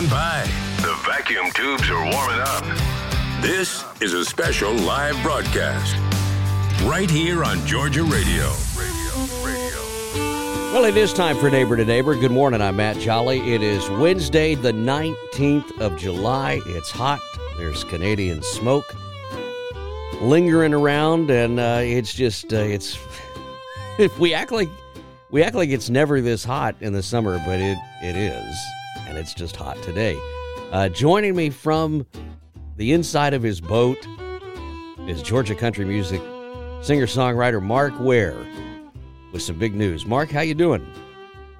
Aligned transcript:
Stand 0.00 0.10
by. 0.10 0.50
The 0.80 0.94
vacuum 1.04 1.50
tubes 1.52 1.90
are 1.90 2.02
warming 2.02 2.40
up. 2.40 2.64
This 3.42 3.84
is 4.00 4.14
a 4.14 4.24
special 4.24 4.72
live 4.72 5.22
broadcast 5.22 5.94
right 6.84 7.10
here 7.10 7.44
on 7.44 7.66
Georgia 7.66 8.02
Radio. 8.02 8.50
Well, 10.72 10.86
it 10.86 10.96
is 10.96 11.12
time 11.12 11.36
for 11.36 11.50
Neighbor 11.50 11.76
to 11.76 11.84
Neighbor. 11.84 12.14
Good 12.14 12.30
morning. 12.30 12.62
I'm 12.62 12.76
Matt 12.76 12.96
Jolley. 12.96 13.52
It 13.52 13.62
is 13.62 13.90
Wednesday, 13.90 14.54
the 14.54 14.72
19th 14.72 15.78
of 15.82 15.98
July. 15.98 16.62
It's 16.64 16.90
hot. 16.90 17.20
There's 17.58 17.84
Canadian 17.84 18.42
smoke 18.42 18.94
lingering 20.22 20.72
around, 20.72 21.30
and 21.30 21.60
uh, 21.60 21.80
it's 21.82 22.14
just, 22.14 22.54
uh, 22.54 22.56
it's, 22.56 22.98
if 23.98 24.18
we 24.18 24.32
act 24.32 24.50
like, 24.50 24.70
we 25.28 25.42
act 25.42 25.56
like 25.56 25.68
it's 25.68 25.90
never 25.90 26.22
this 26.22 26.42
hot 26.42 26.74
in 26.80 26.94
the 26.94 27.02
summer, 27.02 27.38
but 27.44 27.60
it, 27.60 27.76
it 28.02 28.16
is 28.16 28.56
and 29.10 29.18
it's 29.18 29.34
just 29.34 29.56
hot 29.56 29.76
today. 29.82 30.16
Uh, 30.70 30.88
joining 30.88 31.34
me 31.34 31.50
from 31.50 32.06
the 32.76 32.92
inside 32.92 33.34
of 33.34 33.42
his 33.42 33.60
boat 33.60 33.98
is 35.08 35.20
Georgia 35.20 35.54
country 35.54 35.84
music 35.84 36.22
singer-songwriter 36.80 37.60
Mark 37.60 37.92
Ware 37.98 38.46
with 39.32 39.42
some 39.42 39.58
big 39.58 39.74
news. 39.74 40.06
Mark, 40.06 40.30
how 40.30 40.40
you 40.40 40.54
doing? 40.54 40.86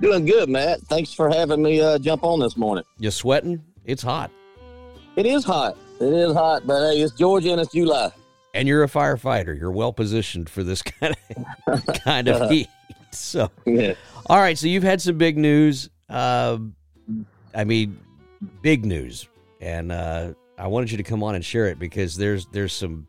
Doing 0.01 0.25
good, 0.25 0.48
Matt. 0.48 0.81
Thanks 0.83 1.12
for 1.12 1.28
having 1.28 1.61
me 1.61 1.81
uh, 1.81 1.98
jump 1.98 2.23
on 2.23 2.39
this 2.39 2.56
morning. 2.56 2.84
You 2.98 3.11
sweating? 3.11 3.62
It's 3.84 4.03
hot. 4.03 4.31
It 5.17 5.27
is 5.27 5.45
hot. 5.45 5.77
It 6.01 6.12
is 6.12 6.33
hot, 6.33 6.67
but 6.67 6.93
hey, 6.93 7.01
it's 7.01 7.12
Georgia 7.12 7.51
and 7.51 7.61
it's 7.61 7.73
July. 7.73 8.12
And 8.55 8.69
you're 8.69 8.84
a 8.84 8.89
firefighter. 8.89 9.59
You're 9.59 9.73
well 9.73 9.93
positioned 9.93 10.48
for 10.48 10.62
this 10.62 10.83
kind 11.01 11.17
of 11.67 11.87
kind 12.05 12.28
of 12.28 12.48
heat. 12.51 12.69
So, 13.11 13.51
yeah. 13.67 13.95
all 14.27 14.39
right. 14.39 14.56
So 14.56 14.69
you've 14.69 14.84
had 14.84 15.03
some 15.03 15.19
big 15.19 15.37
news. 15.37 15.91
Uh, 16.09 16.59
I 17.55 17.65
mean, 17.65 17.98
big 18.62 18.84
news, 18.84 19.29
and 19.61 19.93
uh, 19.93 20.33
I 20.59 20.67
wanted 20.67 20.91
you 20.91 20.97
to 20.97 21.03
come 21.03 21.23
on 21.23 21.34
and 21.34 21.45
share 21.45 21.67
it 21.67 21.79
because 21.79 22.17
there's 22.17 22.47
there's 22.47 22.73
some 22.73 23.06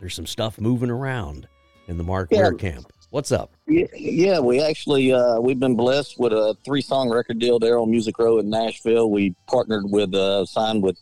there's 0.00 0.14
some 0.14 0.26
stuff 0.26 0.60
moving 0.60 0.90
around 0.90 1.48
in 1.88 1.98
the 1.98 2.04
Mark 2.04 2.28
yeah. 2.30 2.42
Ware 2.42 2.54
camp. 2.54 2.92
What's 3.10 3.30
up? 3.30 3.52
Yeah, 3.66 4.40
we 4.40 4.62
actually 4.62 5.12
uh, 5.12 5.38
we've 5.38 5.60
been 5.60 5.76
blessed 5.76 6.18
with 6.18 6.32
a 6.32 6.56
three 6.64 6.80
song 6.80 7.10
record 7.10 7.38
deal 7.38 7.58
there 7.58 7.78
on 7.78 7.90
Music 7.90 8.18
Row 8.18 8.38
in 8.38 8.48
Nashville. 8.48 9.10
We 9.10 9.34
partnered 9.46 9.84
with 9.90 10.14
uh, 10.14 10.46
signed 10.46 10.82
with 10.82 10.98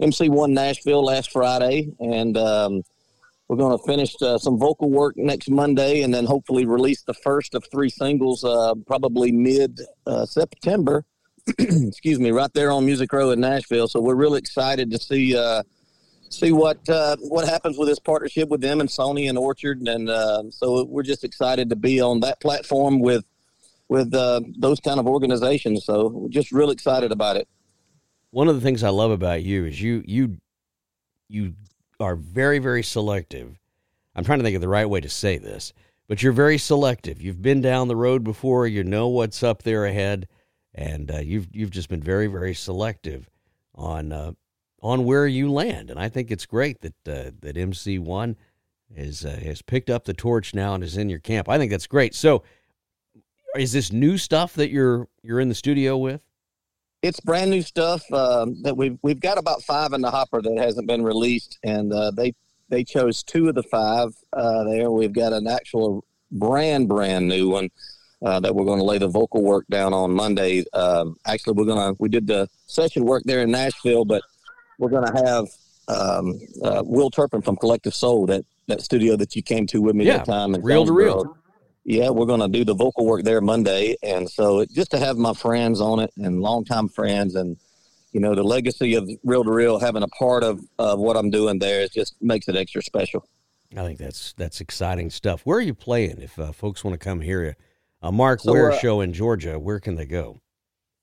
MC1 0.00 0.50
Nashville 0.50 1.04
last 1.04 1.30
Friday, 1.30 1.92
and 2.00 2.36
um, 2.36 2.82
we're 3.46 3.56
going 3.56 3.78
to 3.78 3.84
finish 3.84 4.14
uh, 4.22 4.38
some 4.38 4.58
vocal 4.58 4.90
work 4.90 5.16
next 5.16 5.50
Monday, 5.50 6.02
and 6.02 6.12
then 6.12 6.24
hopefully 6.24 6.66
release 6.66 7.02
the 7.02 7.14
first 7.14 7.54
of 7.54 7.64
three 7.70 7.90
singles 7.90 8.42
uh, 8.42 8.74
probably 8.86 9.30
mid 9.30 9.80
uh, 10.06 10.26
September. 10.26 11.04
excuse 11.58 12.20
me, 12.20 12.30
right 12.30 12.52
there 12.54 12.70
on 12.70 12.86
Music 12.86 13.12
Row 13.12 13.30
in 13.30 13.40
Nashville. 13.40 13.88
So 13.88 14.00
we're 14.00 14.14
really 14.14 14.38
excited 14.38 14.90
to 14.92 14.98
see 14.98 15.36
uh, 15.36 15.62
see 16.30 16.52
what 16.52 16.88
uh, 16.88 17.16
what 17.20 17.48
happens 17.48 17.76
with 17.76 17.88
this 17.88 17.98
partnership 17.98 18.48
with 18.48 18.60
them 18.60 18.80
and 18.80 18.88
Sony 18.88 19.28
and 19.28 19.36
Orchard, 19.36 19.80
and 19.88 20.08
uh, 20.08 20.44
so 20.50 20.84
we're 20.84 21.02
just 21.02 21.24
excited 21.24 21.68
to 21.70 21.76
be 21.76 22.00
on 22.00 22.20
that 22.20 22.40
platform 22.40 23.00
with 23.00 23.24
with 23.88 24.14
uh, 24.14 24.40
those 24.56 24.78
kind 24.78 25.00
of 25.00 25.08
organizations. 25.08 25.84
So 25.84 26.08
we're 26.08 26.28
just 26.28 26.52
real 26.52 26.70
excited 26.70 27.10
about 27.10 27.36
it. 27.36 27.48
One 28.30 28.48
of 28.48 28.54
the 28.54 28.60
things 28.60 28.84
I 28.84 28.90
love 28.90 29.10
about 29.10 29.42
you 29.42 29.64
is 29.64 29.80
you 29.80 30.04
you 30.06 30.38
you 31.28 31.54
are 31.98 32.14
very 32.14 32.60
very 32.60 32.84
selective. 32.84 33.58
I'm 34.14 34.24
trying 34.24 34.38
to 34.38 34.44
think 34.44 34.54
of 34.54 34.60
the 34.60 34.68
right 34.68 34.88
way 34.88 35.00
to 35.00 35.08
say 35.08 35.38
this, 35.38 35.72
but 36.06 36.22
you're 36.22 36.32
very 36.32 36.58
selective. 36.58 37.20
You've 37.20 37.42
been 37.42 37.62
down 37.62 37.88
the 37.88 37.96
road 37.96 38.22
before. 38.22 38.68
You 38.68 38.84
know 38.84 39.08
what's 39.08 39.42
up 39.42 39.64
there 39.64 39.86
ahead 39.86 40.28
and 40.74 41.10
uh, 41.10 41.18
you've 41.18 41.48
you've 41.52 41.70
just 41.70 41.88
been 41.88 42.02
very 42.02 42.26
very 42.26 42.54
selective 42.54 43.28
on 43.74 44.12
uh, 44.12 44.32
on 44.80 45.04
where 45.04 45.26
you 45.26 45.50
land, 45.50 45.90
and 45.90 45.98
I 45.98 46.08
think 46.08 46.30
it's 46.30 46.46
great 46.46 46.80
that 46.80 47.08
uh, 47.08 47.30
that 47.40 47.56
MC 47.56 47.98
One 47.98 48.36
is 48.94 49.24
uh, 49.24 49.38
has 49.42 49.62
picked 49.62 49.90
up 49.90 50.04
the 50.04 50.14
torch 50.14 50.54
now 50.54 50.74
and 50.74 50.82
is 50.82 50.96
in 50.96 51.08
your 51.08 51.18
camp. 51.18 51.48
I 51.48 51.58
think 51.58 51.70
that's 51.70 51.86
great. 51.86 52.14
So, 52.14 52.42
is 53.56 53.72
this 53.72 53.92
new 53.92 54.18
stuff 54.18 54.54
that 54.54 54.70
you're 54.70 55.08
you're 55.22 55.40
in 55.40 55.48
the 55.48 55.54
studio 55.54 55.96
with? 55.96 56.22
It's 57.02 57.20
brand 57.20 57.50
new 57.50 57.62
stuff 57.62 58.10
um, 58.12 58.62
that 58.62 58.76
we've 58.76 58.98
we've 59.02 59.20
got 59.20 59.38
about 59.38 59.62
five 59.62 59.92
in 59.92 60.00
the 60.00 60.10
hopper 60.10 60.40
that 60.40 60.58
hasn't 60.58 60.86
been 60.86 61.02
released, 61.02 61.58
and 61.62 61.92
uh, 61.92 62.10
they 62.10 62.34
they 62.68 62.84
chose 62.84 63.22
two 63.22 63.48
of 63.48 63.54
the 63.54 63.62
five 63.62 64.14
uh, 64.32 64.64
there. 64.64 64.90
We've 64.90 65.12
got 65.12 65.32
an 65.32 65.46
actual 65.46 66.04
brand 66.30 66.88
brand 66.88 67.28
new 67.28 67.50
one 67.50 67.68
uh, 68.24 68.40
that 68.40 68.54
we're 68.54 68.64
going 68.64 68.78
to 68.78 68.84
lay 68.84 68.98
the 68.98 69.08
vocal 69.08 69.42
work 69.42 69.66
down 69.68 69.92
on 69.92 70.12
Monday. 70.12 70.64
Um, 70.72 71.16
actually, 71.26 71.54
we're 71.54 71.64
going 71.64 71.94
to 71.94 71.96
we 71.98 72.08
did 72.08 72.26
the 72.26 72.48
session 72.66 73.04
work 73.04 73.22
there 73.24 73.42
in 73.42 73.50
Nashville, 73.50 74.04
but 74.04 74.22
we're 74.78 74.90
going 74.90 75.06
to 75.06 75.24
have 75.24 75.46
um, 75.88 76.40
uh, 76.62 76.82
Will 76.84 77.10
Turpin 77.10 77.42
from 77.42 77.56
Collective 77.56 77.94
Soul 77.94 78.26
that 78.26 78.44
that 78.68 78.80
studio 78.80 79.16
that 79.16 79.34
you 79.34 79.42
came 79.42 79.66
to 79.66 79.82
with 79.82 79.96
me 79.96 80.06
yeah, 80.06 80.18
that 80.18 80.26
time 80.26 80.54
and 80.54 80.64
real 80.64 80.86
to 80.86 80.92
real. 80.92 81.36
Yeah, 81.84 82.10
we're 82.10 82.26
going 82.26 82.40
to 82.40 82.48
do 82.48 82.64
the 82.64 82.74
vocal 82.74 83.04
work 83.06 83.24
there 83.24 83.40
Monday, 83.40 83.96
and 84.04 84.30
so 84.30 84.60
it, 84.60 84.70
just 84.70 84.92
to 84.92 84.98
have 84.98 85.16
my 85.16 85.34
friends 85.34 85.80
on 85.80 85.98
it 85.98 86.12
and 86.16 86.40
longtime 86.40 86.88
friends, 86.88 87.34
and 87.34 87.56
you 88.12 88.20
know 88.20 88.36
the 88.36 88.44
legacy 88.44 88.94
of 88.94 89.10
real 89.24 89.42
to 89.42 89.50
real 89.50 89.80
having 89.80 90.04
a 90.04 90.08
part 90.08 90.44
of, 90.44 90.60
of 90.78 91.00
what 91.00 91.16
I'm 91.16 91.30
doing 91.30 91.58
there 91.58 91.80
is 91.80 91.90
just 91.90 92.14
makes 92.20 92.46
it 92.46 92.54
extra 92.54 92.82
special. 92.82 93.26
I 93.76 93.82
think 93.82 93.98
that's 93.98 94.32
that's 94.34 94.60
exciting 94.60 95.10
stuff. 95.10 95.40
Where 95.44 95.58
are 95.58 95.62
you 95.62 95.74
playing? 95.74 96.20
If 96.20 96.38
uh, 96.38 96.52
folks 96.52 96.84
want 96.84 96.94
to 96.94 97.04
come 97.04 97.20
hear 97.20 97.44
you 97.44 97.54
a 98.02 98.10
Mark 98.10 98.40
so, 98.40 98.52
Ware 98.52 98.72
uh, 98.72 98.78
show 98.78 99.00
in 99.00 99.12
Georgia, 99.12 99.58
where 99.58 99.80
can 99.80 99.94
they 99.94 100.06
go? 100.06 100.40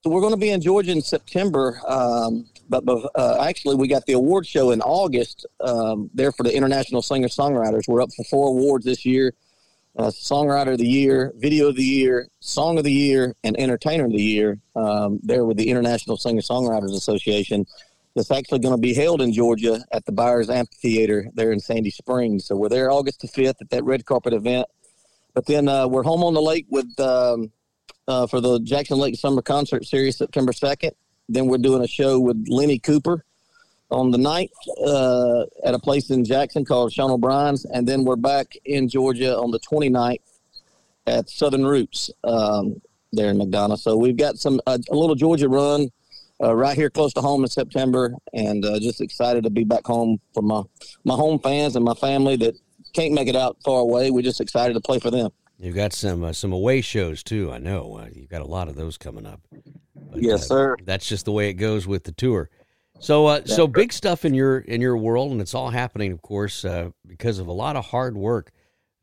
So 0.03 0.09
we're 0.09 0.21
going 0.21 0.33
to 0.33 0.39
be 0.39 0.51
in 0.51 0.61
Georgia 0.61 0.91
in 0.91 1.01
September, 1.01 1.81
um, 1.85 2.45
but 2.69 2.83
uh, 2.87 3.37
actually 3.41 3.75
we 3.75 3.87
got 3.87 4.05
the 4.05 4.13
award 4.13 4.47
show 4.47 4.71
in 4.71 4.81
August 4.81 5.45
um, 5.59 6.09
there 6.13 6.31
for 6.31 6.43
the 6.43 6.55
International 6.55 7.01
Singer 7.01 7.27
Songwriters. 7.27 7.87
We're 7.87 8.01
up 8.01 8.09
for 8.15 8.23
four 8.23 8.47
awards 8.47 8.85
this 8.85 9.05
year: 9.05 9.33
uh, 9.97 10.07
Songwriter 10.07 10.71
of 10.71 10.77
the 10.77 10.87
Year, 10.87 11.33
Video 11.35 11.67
of 11.67 11.75
the 11.75 11.83
Year, 11.83 12.29
Song 12.39 12.77
of 12.77 12.85
the 12.85 12.91
Year, 12.93 13.35
and 13.43 13.59
Entertainer 13.59 14.05
of 14.05 14.13
the 14.13 14.21
Year. 14.21 14.57
Um, 14.73 15.19
there 15.21 15.43
with 15.43 15.57
the 15.57 15.69
International 15.69 16.15
Singer 16.15 16.41
Songwriters 16.41 16.95
Association. 16.95 17.65
That's 18.15 18.31
actually 18.31 18.59
going 18.59 18.75
to 18.75 18.81
be 18.81 18.93
held 18.93 19.21
in 19.21 19.31
Georgia 19.31 19.81
at 19.91 20.05
the 20.05 20.11
Byers 20.11 20.49
Amphitheater 20.49 21.27
there 21.35 21.51
in 21.51 21.59
Sandy 21.59 21.91
Springs. 21.91 22.45
So 22.45 22.55
we're 22.55 22.69
there 22.69 22.89
August 22.89 23.21
the 23.21 23.27
fifth 23.27 23.61
at 23.61 23.69
that 23.69 23.83
red 23.83 24.05
carpet 24.05 24.33
event. 24.33 24.67
But 25.39 25.45
then 25.45 25.69
uh, 25.69 25.87
we're 25.87 26.03
home 26.03 26.21
on 26.25 26.33
the 26.33 26.41
lake 26.41 26.65
with 26.67 26.99
um, 26.99 27.49
uh, 28.09 28.27
for 28.27 28.41
the 28.41 28.59
Jackson 28.59 28.97
Lake 28.97 29.15
Summer 29.15 29.41
Concert 29.41 29.85
Series 29.85 30.17
September 30.17 30.51
2nd. 30.51 30.91
Then 31.29 31.47
we're 31.47 31.59
doing 31.59 31.81
a 31.81 31.87
show 31.87 32.19
with 32.19 32.45
Lenny 32.49 32.77
Cooper 32.77 33.23
on 33.89 34.11
the 34.11 34.17
9th 34.17 34.49
uh, 34.85 35.45
at 35.65 35.73
a 35.73 35.79
place 35.79 36.09
in 36.09 36.25
Jackson 36.25 36.65
called 36.65 36.91
Sean 36.91 37.09
O'Brien's. 37.09 37.63
And 37.63 37.87
then 37.87 38.03
we're 38.03 38.17
back 38.17 38.53
in 38.65 38.89
Georgia 38.89 39.37
on 39.37 39.51
the 39.51 39.61
29th 39.61 40.17
at 41.07 41.29
Southern 41.29 41.65
Roots 41.65 42.11
um, 42.25 42.81
there 43.13 43.29
in 43.29 43.37
McDonough. 43.37 43.79
So 43.79 43.95
we've 43.95 44.17
got 44.17 44.39
some 44.39 44.59
a 44.67 44.77
little 44.89 45.15
Georgia 45.15 45.47
run 45.47 45.89
uh, 46.43 46.53
right 46.53 46.75
here 46.75 46.89
close 46.89 47.13
to 47.13 47.21
home 47.21 47.43
in 47.43 47.49
September, 47.49 48.13
and 48.33 48.65
uh, 48.65 48.77
just 48.77 48.99
excited 48.99 49.45
to 49.45 49.49
be 49.49 49.63
back 49.63 49.85
home 49.85 50.19
for 50.33 50.41
my 50.41 50.63
my 51.05 51.15
home 51.15 51.39
fans 51.39 51.77
and 51.77 51.85
my 51.85 51.93
family 51.93 52.35
that 52.35 52.55
can't 52.93 53.13
make 53.13 53.27
it 53.27 53.35
out 53.35 53.57
far 53.63 53.81
away. 53.81 54.11
We're 54.11 54.21
just 54.21 54.41
excited 54.41 54.73
to 54.73 54.81
play 54.81 54.99
for 54.99 55.11
them. 55.11 55.31
You've 55.59 55.75
got 55.75 55.91
some 55.91 56.23
uh, 56.23 56.31
some 56.31 56.53
away 56.53 56.79
shows 56.79 57.21
too. 57.21 57.51
I 57.51 57.57
know 57.57 57.97
uh, 57.97 58.07
you've 58.13 58.29
got 58.29 58.41
a 58.41 58.47
lot 58.47 58.69
of 58.69 58.75
those 58.75 58.97
coming 58.97 59.25
up. 59.25 59.41
But, 59.93 60.23
yes, 60.23 60.43
uh, 60.43 60.45
sir. 60.45 60.77
That's 60.85 61.07
just 61.07 61.25
the 61.25 61.33
way 61.33 61.49
it 61.49 61.55
goes 61.55 61.85
with 61.85 62.05
the 62.05 62.13
tour. 62.13 62.49
So, 63.01 63.27
uh, 63.27 63.45
so 63.45 63.67
big 63.67 63.91
stuff 63.91 64.23
in 64.23 64.33
your 64.33 64.59
in 64.59 64.79
your 64.79 64.95
world, 64.95 65.31
and 65.31 65.41
it's 65.41 65.53
all 65.53 65.69
happening, 65.69 66.13
of 66.13 66.21
course, 66.21 66.63
uh, 66.63 66.91
because 67.05 67.39
of 67.39 67.47
a 67.47 67.51
lot 67.51 67.75
of 67.75 67.85
hard 67.85 68.15
work 68.15 68.51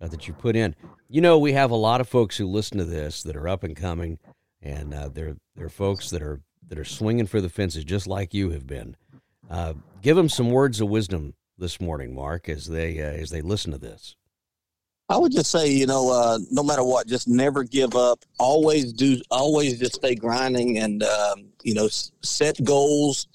uh, 0.00 0.08
that 0.08 0.26
you 0.26 0.35
put 0.35 0.56
in. 0.56 0.75
You 1.08 1.20
know, 1.20 1.38
we 1.38 1.53
have 1.53 1.70
a 1.70 1.76
lot 1.76 2.00
of 2.00 2.08
folks 2.08 2.38
who 2.38 2.47
listen 2.47 2.79
to 2.79 2.85
this 2.85 3.23
that 3.23 3.37
are 3.37 3.49
up 3.49 3.62
and 3.62 3.76
coming, 3.76 4.19
and 4.62 4.93
they're 5.14 5.37
they're 5.56 5.69
folks 5.69 6.08
that 6.08 6.23
are 6.23 6.41
that 6.69 6.79
are 6.79 6.85
swinging 6.85 7.26
for 7.26 7.43
the 7.43 7.50
fences, 7.50 7.85
just 7.85 8.06
like 8.06 8.32
you 8.32 8.50
have 8.50 8.67
been. 8.67 8.97
give 10.00 10.17
them 10.17 10.31
some 10.31 10.50
words 10.50 10.81
of 10.81 10.88
wisdom 10.88 11.35
this 11.58 11.81
morning, 11.81 12.14
Mark, 12.14 12.49
as 12.49 12.67
they 12.67 12.99
uh, 13.00 13.05
as 13.05 13.29
they 13.29 13.43
listen 13.43 13.73
to 13.73 13.79
this? 13.79 14.17
I 15.08 15.17
would 15.19 15.32
just 15.32 15.50
say, 15.50 15.70
you 15.70 15.87
know, 15.87 16.11
uh, 16.11 16.38
no 16.50 16.62
matter 16.62 16.82
what, 16.82 17.06
just 17.06 17.29
never 17.29 17.62
give 17.62 17.94
up. 17.94 18.25
Always 18.38 18.93
do, 18.93 19.20
always 19.31 19.79
just 19.79 19.94
stay 19.94 20.14
grinding 20.17 20.79
and, 20.79 21.03
um, 21.05 21.44
you 21.62 21.75
know, 21.75 21.87
s- 21.87 22.11
set 22.23 22.62
goals. 22.64 23.29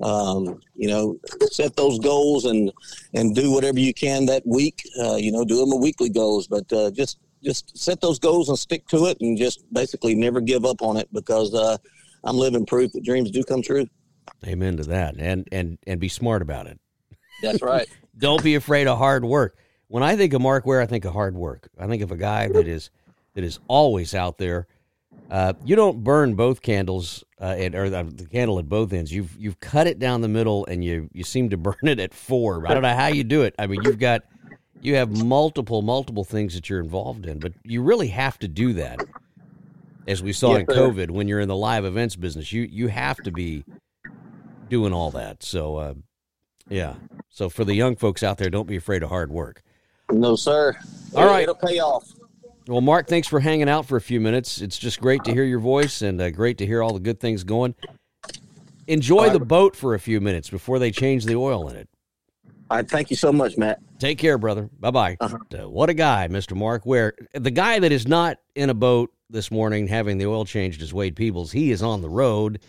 Um, 0.00 0.60
you 0.76 0.86
know, 0.88 1.18
set 1.50 1.74
those 1.74 1.98
goals 1.98 2.44
and 2.44 2.72
and 3.14 3.34
do 3.34 3.50
whatever 3.50 3.80
you 3.80 3.92
can 3.92 4.26
that 4.26 4.46
week. 4.46 4.80
Uh, 4.98 5.16
you 5.16 5.32
know, 5.32 5.44
do 5.44 5.56
them 5.56 5.72
a 5.72 5.76
weekly 5.76 6.08
goals, 6.08 6.46
but 6.46 6.72
uh, 6.72 6.92
just 6.92 7.18
just 7.42 7.76
set 7.76 8.00
those 8.00 8.20
goals 8.20 8.48
and 8.48 8.56
stick 8.56 8.86
to 8.88 9.06
it, 9.06 9.18
and 9.20 9.36
just 9.36 9.64
basically 9.72 10.14
never 10.14 10.40
give 10.40 10.64
up 10.64 10.82
on 10.82 10.96
it 10.96 11.08
because 11.12 11.52
uh, 11.52 11.76
I'm 12.22 12.36
living 12.36 12.64
proof 12.64 12.92
that 12.92 13.04
dreams 13.04 13.32
do 13.32 13.42
come 13.42 13.60
true. 13.60 13.88
Amen 14.46 14.76
to 14.76 14.84
that. 14.84 15.16
And 15.18 15.48
and 15.50 15.78
and 15.84 15.98
be 15.98 16.08
smart 16.08 16.42
about 16.42 16.68
it. 16.68 16.78
That's 17.42 17.60
right. 17.60 17.88
Don't 18.18 18.42
be 18.42 18.54
afraid 18.54 18.86
of 18.86 18.98
hard 18.98 19.24
work. 19.24 19.58
When 19.88 20.02
I 20.02 20.16
think 20.16 20.32
of 20.34 20.40
Mark 20.40 20.66
Ware, 20.66 20.80
I 20.80 20.86
think 20.86 21.04
of 21.04 21.12
hard 21.12 21.34
work. 21.34 21.68
I 21.78 21.86
think 21.86 22.02
of 22.02 22.12
a 22.12 22.16
guy 22.16 22.48
that 22.48 22.68
is 22.68 22.90
that 23.34 23.44
is 23.44 23.58
always 23.68 24.14
out 24.14 24.38
there. 24.38 24.66
Uh, 25.30 25.52
you 25.64 25.76
don't 25.76 26.02
burn 26.02 26.34
both 26.34 26.62
candles, 26.62 27.22
uh, 27.40 27.54
at, 27.58 27.74
or 27.74 27.90
the, 27.90 28.02
the 28.02 28.24
candle 28.26 28.58
at 28.58 28.68
both 28.68 28.92
ends. 28.92 29.12
You've 29.12 29.36
you've 29.38 29.60
cut 29.60 29.86
it 29.86 29.98
down 29.98 30.20
the 30.20 30.28
middle, 30.28 30.64
and 30.66 30.84
you 30.84 31.08
you 31.12 31.24
seem 31.24 31.50
to 31.50 31.56
burn 31.58 31.76
it 31.82 32.00
at 32.00 32.14
four. 32.14 32.66
I 32.66 32.74
don't 32.74 32.82
know 32.82 32.94
how 32.94 33.08
you 33.08 33.24
do 33.24 33.42
it. 33.42 33.54
I 33.58 33.66
mean, 33.66 33.82
you've 33.82 33.98
got 33.98 34.22
you 34.80 34.94
have 34.96 35.10
multiple 35.10 35.82
multiple 35.82 36.24
things 36.24 36.54
that 36.54 36.68
you're 36.70 36.80
involved 36.80 37.26
in, 37.26 37.38
but 37.40 37.52
you 37.64 37.82
really 37.82 38.08
have 38.08 38.38
to 38.40 38.48
do 38.48 38.74
that. 38.74 39.00
As 40.06 40.22
we 40.22 40.32
saw 40.32 40.52
Yes, 40.52 40.60
in 40.60 40.74
sir. 40.74 40.90
COVID, 40.90 41.10
when 41.10 41.28
you're 41.28 41.40
in 41.40 41.48
the 41.48 41.56
live 41.56 41.84
events 41.84 42.16
business, 42.16 42.52
you 42.52 42.62
you 42.62 42.88
have 42.88 43.22
to 43.22 43.30
be 43.30 43.64
doing 44.68 44.92
all 44.92 45.10
that. 45.10 45.42
So, 45.42 45.76
uh, 45.76 45.94
yeah. 46.68 46.94
So 47.30 47.48
for 47.48 47.64
the 47.64 47.74
young 47.74 47.96
folks 47.96 48.22
out 48.22 48.38
there, 48.38 48.48
don't 48.50 48.66
be 48.66 48.76
afraid 48.76 49.02
of 49.02 49.10
hard 49.10 49.30
work. 49.30 49.62
No, 50.10 50.36
sir. 50.36 50.76
All 51.14 51.26
right. 51.26 51.42
it'll 51.42 51.54
pay 51.54 51.78
off. 51.78 52.12
Well, 52.66 52.80
Mark, 52.82 53.06
thanks 53.08 53.26
for 53.28 53.40
hanging 53.40 53.68
out 53.68 53.86
for 53.86 53.96
a 53.96 54.00
few 54.00 54.20
minutes. 54.20 54.60
It's 54.60 54.78
just 54.78 55.00
great 55.00 55.24
to 55.24 55.32
hear 55.32 55.44
your 55.44 55.58
voice 55.58 56.02
and 56.02 56.20
uh, 56.20 56.30
great 56.30 56.58
to 56.58 56.66
hear 56.66 56.82
all 56.82 56.92
the 56.92 57.00
good 57.00 57.18
things 57.18 57.44
going. 57.44 57.74
Enjoy 58.86 59.30
the 59.30 59.40
boat 59.40 59.74
for 59.74 59.94
a 59.94 60.00
few 60.00 60.20
minutes 60.20 60.50
before 60.50 60.78
they 60.78 60.90
change 60.90 61.24
the 61.24 61.36
oil 61.36 61.68
in 61.68 61.76
it. 61.76 61.88
All 62.70 62.76
right, 62.76 62.88
thank 62.88 63.08
you 63.08 63.16
so 63.16 63.32
much, 63.32 63.56
Matt. 63.56 63.80
Take 63.98 64.18
care, 64.18 64.36
brother. 64.36 64.68
Bye 64.78 64.90
bye. 64.90 65.16
Uh-huh. 65.20 65.38
Uh, 65.58 65.68
what 65.68 65.88
a 65.88 65.94
guy, 65.94 66.28
Mr. 66.28 66.54
Mark 66.54 66.84
Ware 66.84 67.14
The 67.32 67.50
guy 67.50 67.78
that 67.78 67.92
is 67.92 68.06
not 68.06 68.38
in 68.54 68.68
a 68.68 68.74
boat 68.74 69.10
this 69.30 69.50
morning 69.50 69.88
having 69.88 70.18
the 70.18 70.26
oil 70.26 70.44
changed 70.44 70.82
is 70.82 70.92
Wade 70.92 71.16
Peebles. 71.16 71.52
He 71.52 71.70
is 71.70 71.82
on 71.82 72.02
the 72.02 72.08
road. 72.08 72.60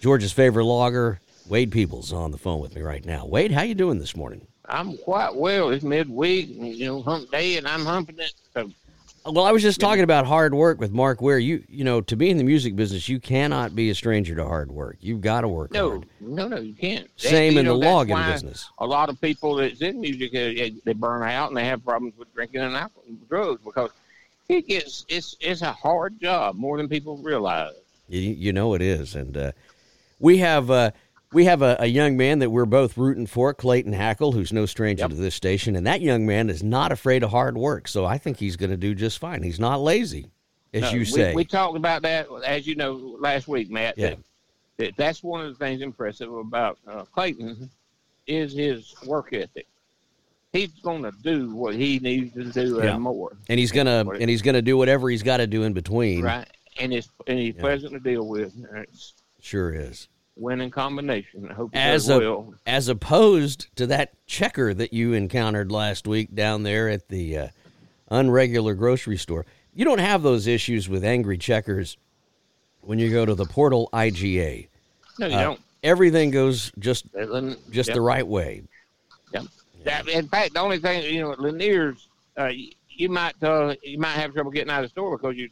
George's 0.00 0.32
favorite 0.32 0.64
logger, 0.64 1.20
Wade 1.48 1.72
Peebles, 1.72 2.12
on 2.12 2.30
the 2.30 2.38
phone 2.38 2.60
with 2.60 2.74
me 2.74 2.82
right 2.82 3.04
now. 3.04 3.26
Wade, 3.26 3.52
how 3.52 3.62
you 3.62 3.74
doing 3.74 3.98
this 3.98 4.14
morning? 4.14 4.46
I'm 4.68 4.96
quite 4.98 5.34
well. 5.34 5.70
It's 5.70 5.84
midweek, 5.84 6.50
and, 6.50 6.66
you 6.74 6.86
know, 6.86 7.02
hump 7.02 7.30
day, 7.30 7.56
and 7.56 7.66
I'm 7.66 7.84
humping 7.84 8.18
it. 8.18 8.32
So 8.54 8.70
Well, 9.24 9.44
I 9.44 9.52
was 9.52 9.62
just 9.62 9.80
talking 9.80 10.04
about 10.04 10.26
hard 10.26 10.54
work 10.54 10.78
with 10.78 10.92
Mark 10.92 11.20
Ware. 11.22 11.38
You, 11.38 11.64
you 11.68 11.84
know, 11.84 12.00
to 12.02 12.16
be 12.16 12.30
in 12.30 12.36
the 12.36 12.44
music 12.44 12.76
business, 12.76 13.08
you 13.08 13.18
cannot 13.18 13.74
be 13.74 13.90
a 13.90 13.94
stranger 13.94 14.34
to 14.36 14.44
hard 14.44 14.70
work. 14.70 14.98
You've 15.00 15.20
got 15.20 15.40
to 15.42 15.48
work 15.48 15.72
no, 15.72 15.90
hard. 15.90 16.06
no, 16.20 16.48
no, 16.48 16.58
you 16.58 16.74
can't. 16.74 17.08
Same 17.16 17.54
you 17.54 17.60
in 17.60 17.64
know, 17.66 17.78
the 17.78 17.86
logging 17.86 18.16
business. 18.16 18.68
A 18.78 18.86
lot 18.86 19.08
of 19.08 19.20
people 19.20 19.56
that's 19.56 19.80
in 19.80 20.00
music, 20.00 20.30
uh, 20.34 20.38
they- 20.38 20.74
they 20.84 20.92
burn 20.92 21.22
out 21.22 21.48
and 21.48 21.56
they 21.56 21.64
have 21.64 21.84
problems 21.84 22.14
with 22.18 22.32
drinking 22.34 22.60
and 22.60 22.74
alcohol, 22.76 23.02
drugs 23.28 23.60
because 23.64 23.90
it 24.48 24.66
gets 24.66 25.04
it's 25.08 25.36
it's 25.40 25.60
a 25.62 25.72
hard 25.72 26.18
job 26.20 26.56
more 26.56 26.76
than 26.78 26.88
people 26.88 27.16
realize. 27.18 27.74
You, 28.08 28.20
you 28.20 28.52
know 28.54 28.72
it 28.74 28.80
is, 28.80 29.14
and 29.14 29.36
uh, 29.36 29.52
we 30.20 30.38
have 30.38 30.70
uh, 30.70 30.90
we 31.32 31.44
have 31.44 31.62
a, 31.62 31.76
a 31.80 31.86
young 31.86 32.16
man 32.16 32.38
that 32.38 32.50
we're 32.50 32.64
both 32.64 32.96
rooting 32.96 33.26
for, 33.26 33.52
Clayton 33.52 33.92
Hackle, 33.92 34.32
who's 34.32 34.52
no 34.52 34.66
stranger 34.66 35.02
Yep. 35.02 35.10
to 35.10 35.16
this 35.16 35.34
station, 35.34 35.76
and 35.76 35.86
that 35.86 36.00
young 36.00 36.26
man 36.26 36.48
is 36.50 36.62
not 36.62 36.90
afraid 36.92 37.22
of 37.22 37.30
hard 37.30 37.56
work. 37.58 37.86
So 37.88 38.04
I 38.06 38.18
think 38.18 38.38
he's 38.38 38.56
going 38.56 38.70
to 38.70 38.76
do 38.76 38.94
just 38.94 39.18
fine. 39.18 39.42
He's 39.42 39.60
not 39.60 39.80
lazy, 39.80 40.30
as 40.72 40.82
No, 40.82 40.90
you 40.90 40.98
we- 41.00 41.04
say. 41.04 41.34
we, 41.34 41.44
talked 41.44 41.76
about 41.76 42.02
that 42.02 42.28
as 42.46 42.66
you 42.66 42.74
know 42.76 43.16
last 43.20 43.46
week, 43.48 43.70
Matt. 43.70 43.98
Yeah. 43.98 44.10
that- 44.10 44.18
that 44.78 44.96
that's 44.96 45.24
one 45.24 45.40
of 45.44 45.48
the 45.48 45.54
things 45.64 45.82
impressive 45.82 46.32
about 46.32 46.78
uh, 46.86 47.02
Clayton 47.06 47.68
is 48.28 48.52
his 48.54 48.94
work 49.06 49.32
ethic. 49.32 49.66
He's 50.52 50.70
going 50.82 51.02
to 51.02 51.10
do 51.22 51.52
what 51.54 51.74
he 51.74 51.98
needs 51.98 52.32
to 52.34 52.44
do 52.44 52.76
Yeah. 52.82 52.94
and 52.94 53.02
more. 53.02 53.36
and 53.48 53.58
he's 53.58 53.72
gonna 53.72 54.08
and 54.08 54.30
he's 54.30 54.40
gonna 54.40 54.62
do 54.62 54.78
whatever 54.78 55.10
he's 55.10 55.24
got 55.24 55.38
to 55.38 55.48
do 55.48 55.64
in 55.64 55.72
between. 55.72 56.22
Right, 56.22 56.46
and 56.78 56.92
it's 56.94 57.08
and 57.26 57.38
he's 57.40 57.54
Yeah. 57.56 57.60
pleasant 57.60 57.92
to 57.92 57.98
deal 57.98 58.26
with. 58.28 58.54
Sure 59.40 59.72
is. 59.72 60.06
Winning 60.38 60.70
combination. 60.70 61.48
I 61.50 61.54
hope 61.54 61.70
As 61.74 62.08
a 62.08 62.18
well. 62.18 62.54
as 62.66 62.88
opposed 62.88 63.74
to 63.76 63.86
that 63.88 64.12
checker 64.26 64.72
that 64.74 64.92
you 64.92 65.12
encountered 65.12 65.70
last 65.72 66.06
week 66.06 66.34
down 66.34 66.62
there 66.62 66.88
at 66.88 67.08
the 67.08 67.36
uh, 67.38 67.48
unregular 68.10 68.76
grocery 68.76 69.16
store. 69.16 69.44
You 69.74 69.84
don't 69.84 69.98
have 70.00 70.22
those 70.22 70.46
issues 70.46 70.88
with 70.88 71.04
angry 71.04 71.38
checkers 71.38 71.96
when 72.80 72.98
you 72.98 73.10
go 73.10 73.24
to 73.26 73.34
the 73.34 73.44
Portal 73.44 73.88
IGA. 73.92 74.68
No, 75.18 75.26
you 75.26 75.36
Uh, 75.36 75.42
don't. 75.42 75.60
Everything 75.82 76.30
goes 76.30 76.72
just 76.78 77.06
just 77.70 77.88
yep, 77.88 77.94
the 77.94 78.00
right 78.00 78.26
way. 78.26 78.62
yep. 79.32 79.44
That, 79.84 80.08
in 80.08 80.26
fact, 80.28 80.54
the 80.54 80.60
only 80.60 80.78
thing 80.78 81.04
you 81.04 81.20
know, 81.20 81.32
at 81.32 81.40
Lanier's, 81.40 82.08
uh, 82.36 82.46
you, 82.46 82.72
you 82.88 83.08
might 83.08 83.40
uh, 83.42 83.74
you 83.82 83.98
might 83.98 84.14
have 84.14 84.32
trouble 84.34 84.50
getting 84.50 84.70
out 84.70 84.82
of 84.82 84.90
the 84.90 84.92
store 84.92 85.16
because 85.16 85.36
you 85.36 85.48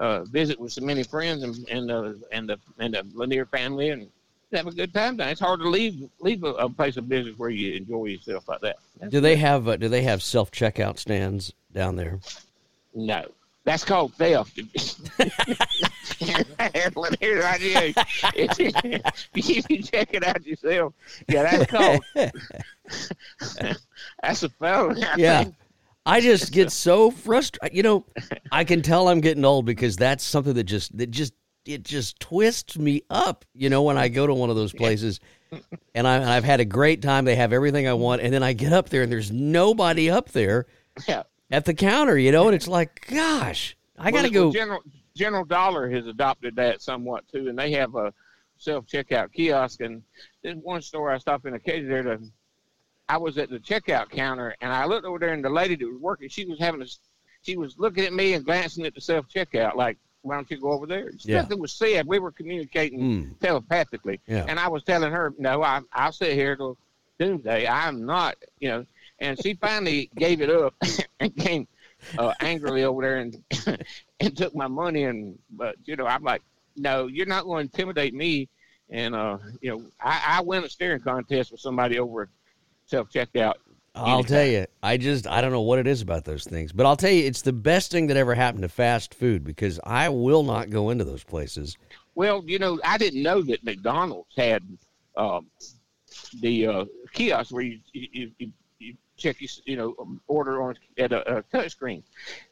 uh, 0.00 0.24
visit 0.24 0.58
with 0.58 0.72
so 0.72 0.80
many 0.82 1.02
friends 1.02 1.42
and 1.42 1.68
and 1.68 1.90
uh, 1.90 2.12
and 2.32 2.48
the 2.48 2.58
and 2.78 2.94
the 2.94 3.04
Lanier 3.12 3.44
family 3.44 3.90
and 3.90 4.08
have 4.52 4.66
a 4.66 4.72
good 4.72 4.94
time. 4.94 5.16
Down. 5.16 5.28
It's 5.28 5.40
hard 5.40 5.60
to 5.60 5.68
leave 5.68 6.08
leave 6.20 6.42
a, 6.44 6.52
a 6.54 6.68
place 6.70 6.96
of 6.96 7.08
business 7.08 7.38
where 7.38 7.50
you 7.50 7.74
enjoy 7.74 8.06
yourself 8.06 8.48
like 8.48 8.60
that. 8.60 8.76
Do 9.08 9.20
they 9.20 9.36
have 9.36 9.68
uh, 9.68 9.76
do 9.76 9.88
they 9.88 10.02
have 10.02 10.22
self 10.22 10.50
checkout 10.50 10.98
stands 10.98 11.52
down 11.72 11.96
there? 11.96 12.20
No, 12.94 13.26
that's 13.64 13.84
called 13.84 14.14
theft. 14.14 14.56
Here's 16.18 16.96
Lanier 16.96 17.42
IGA. 17.42 17.94
you 19.34 19.62
can 19.62 19.82
check 19.82 20.14
it 20.14 20.26
out 20.26 20.44
yourself. 20.46 20.94
Yeah, 21.28 21.42
that's 21.42 21.70
called. 21.70 22.04
That's 24.22 24.42
a 24.42 24.48
felony. 24.48 25.02
Yeah. 25.16 25.44
think. 25.44 25.54
I 26.06 26.22
just 26.22 26.52
get 26.52 26.72
so 26.72 27.10
frustrated. 27.10 27.76
You 27.76 27.82
know, 27.82 28.06
I 28.50 28.64
can 28.64 28.80
tell 28.80 29.08
I'm 29.08 29.20
getting 29.20 29.44
old 29.44 29.66
because 29.66 29.96
that's 29.96 30.24
something 30.24 30.54
that 30.54 30.64
just 30.64 30.96
that 30.96 31.10
just 31.10 31.34
it 31.68 31.82
just 31.82 32.18
twists 32.18 32.78
me 32.78 33.02
up. 33.10 33.44
You 33.54 33.68
know, 33.68 33.82
when 33.82 33.98
I 33.98 34.08
go 34.08 34.26
to 34.26 34.32
one 34.34 34.48
of 34.50 34.56
those 34.56 34.72
places, 34.72 35.20
and, 35.94 36.08
I, 36.08 36.16
and 36.16 36.24
I've 36.30 36.44
had 36.44 36.60
a 36.60 36.64
great 36.64 37.02
time. 37.02 37.24
They 37.26 37.36
have 37.36 37.52
everything 37.52 37.86
I 37.86 37.92
want, 37.92 38.22
and 38.22 38.32
then 38.32 38.42
I 38.42 38.54
get 38.54 38.72
up 38.72 38.88
there 38.88 39.02
and 39.02 39.12
there's 39.12 39.30
nobody 39.30 40.10
up 40.10 40.30
there 40.30 40.66
Yeah. 41.06 41.24
at 41.50 41.66
the 41.66 41.74
counter. 41.74 42.16
You 42.18 42.32
know, 42.32 42.46
and 42.48 42.54
it's 42.54 42.68
like, 42.68 43.06
gosh, 43.08 43.76
I 43.98 44.10
got 44.10 44.22
to 44.22 44.30
go. 44.30 44.50
General 44.50 44.80
General 45.14 45.44
Dollar 45.44 45.90
has 45.90 46.06
adopted 46.06 46.56
that 46.56 46.80
somewhat 46.80 47.28
too, 47.28 47.48
and 47.48 47.58
they 47.58 47.72
have 47.72 47.94
a 47.94 48.12
self 48.56 48.86
checkout 48.86 49.32
kiosk. 49.32 49.80
And 49.82 50.02
there's 50.42 50.56
one 50.56 50.80
store 50.80 51.10
I 51.10 51.18
stopped 51.18 51.44
in 51.46 51.54
occasionally 51.54 52.02
there. 52.02 52.16
To, 52.16 52.22
I 53.10 53.18
was 53.18 53.36
at 53.36 53.50
the 53.50 53.58
checkout 53.58 54.08
counter, 54.10 54.54
and 54.62 54.72
I 54.72 54.86
looked 54.86 55.04
over 55.06 55.18
there, 55.18 55.32
and 55.34 55.44
the 55.44 55.50
lady 55.50 55.76
that 55.76 55.86
was 55.86 56.00
working, 56.00 56.28
she 56.30 56.46
was 56.46 56.58
having 56.58 56.80
a, 56.82 56.86
she 57.42 57.56
was 57.56 57.76
looking 57.78 58.04
at 58.04 58.12
me 58.12 58.34
and 58.34 58.44
glancing 58.44 58.86
at 58.86 58.94
the 58.94 59.00
self 59.00 59.26
checkout, 59.28 59.76
like, 59.76 59.98
"Why 60.22 60.34
don't 60.36 60.50
you 60.50 60.60
go 60.60 60.72
over 60.72 60.86
there?" 60.86 61.10
Yeah. 61.18 61.42
Nothing 61.42 61.60
was 61.60 61.72
said. 61.72 62.06
We 62.06 62.18
were 62.18 62.32
communicating 62.32 63.00
Mm, 63.00 63.40
telepathically. 63.40 64.20
Yeah. 64.26 64.44
And 64.48 64.58
I 64.58 64.68
was 64.68 64.82
telling 64.84 65.12
her, 65.12 65.32
no, 65.38 65.62
I, 65.62 65.80
I'll 65.92 66.12
sit 66.12 66.34
here 66.34 66.56
till 66.56 66.76
doomsday. 67.18 67.66
I'm 67.66 68.04
not, 68.04 68.36
you 68.60 68.68
know. 68.68 68.86
And 69.20 69.40
she 69.42 69.54
finally 69.54 70.10
gave 70.14 70.40
it 70.40 70.50
up 70.50 70.74
and 71.20 71.34
came 71.36 71.66
uh, 72.16 72.32
angrily 72.40 72.84
over 72.84 73.02
there 73.02 73.16
and 73.18 73.36
and 74.20 74.36
took 74.36 74.54
my 74.54 74.68
money. 74.68 75.04
And 75.04 75.38
but 75.50 75.76
you 75.84 75.96
know, 75.96 76.06
I'm 76.06 76.22
like, 76.22 76.42
no, 76.76 77.06
you're 77.06 77.26
not 77.26 77.44
going 77.44 77.68
to 77.68 77.72
intimidate 77.72 78.14
me. 78.14 78.48
And 78.90 79.14
uh, 79.14 79.38
you 79.60 79.70
know, 79.70 79.84
I, 80.00 80.38
I 80.38 80.42
win 80.42 80.64
a 80.64 80.68
steering 80.68 81.00
contest 81.00 81.52
with 81.52 81.60
somebody 81.60 81.98
over 81.98 82.22
at 82.22 82.28
self 82.86 83.10
checkout. 83.10 83.54
I'll 83.98 84.24
tell 84.24 84.44
you, 84.44 84.66
I 84.82 84.96
just 84.96 85.26
I 85.26 85.40
don't 85.40 85.52
know 85.52 85.60
what 85.60 85.78
it 85.78 85.86
is 85.86 86.02
about 86.02 86.24
those 86.24 86.44
things, 86.44 86.72
but 86.72 86.86
I'll 86.86 86.96
tell 86.96 87.10
you, 87.10 87.24
it's 87.24 87.42
the 87.42 87.52
best 87.52 87.90
thing 87.90 88.06
that 88.08 88.16
ever 88.16 88.34
happened 88.34 88.62
to 88.62 88.68
fast 88.68 89.14
food 89.14 89.44
because 89.44 89.80
I 89.84 90.08
will 90.08 90.42
not 90.42 90.70
go 90.70 90.90
into 90.90 91.04
those 91.04 91.24
places. 91.24 91.76
Well, 92.14 92.42
you 92.46 92.58
know, 92.58 92.80
I 92.84 92.98
didn't 92.98 93.22
know 93.22 93.42
that 93.42 93.64
McDonald's 93.64 94.34
had 94.36 94.62
um, 95.16 95.46
the 96.40 96.66
uh, 96.66 96.84
kiosk 97.12 97.52
where 97.52 97.62
you 97.62 97.80
you, 97.92 98.30
you, 98.38 98.52
you 98.78 98.94
check 99.16 99.40
your 99.40 99.50
you 99.66 99.76
know 99.76 99.94
um, 100.00 100.20
order 100.26 100.62
on 100.62 100.76
at 100.98 101.12
a, 101.12 101.38
a 101.38 101.42
touch 101.42 101.72
screen, 101.72 102.02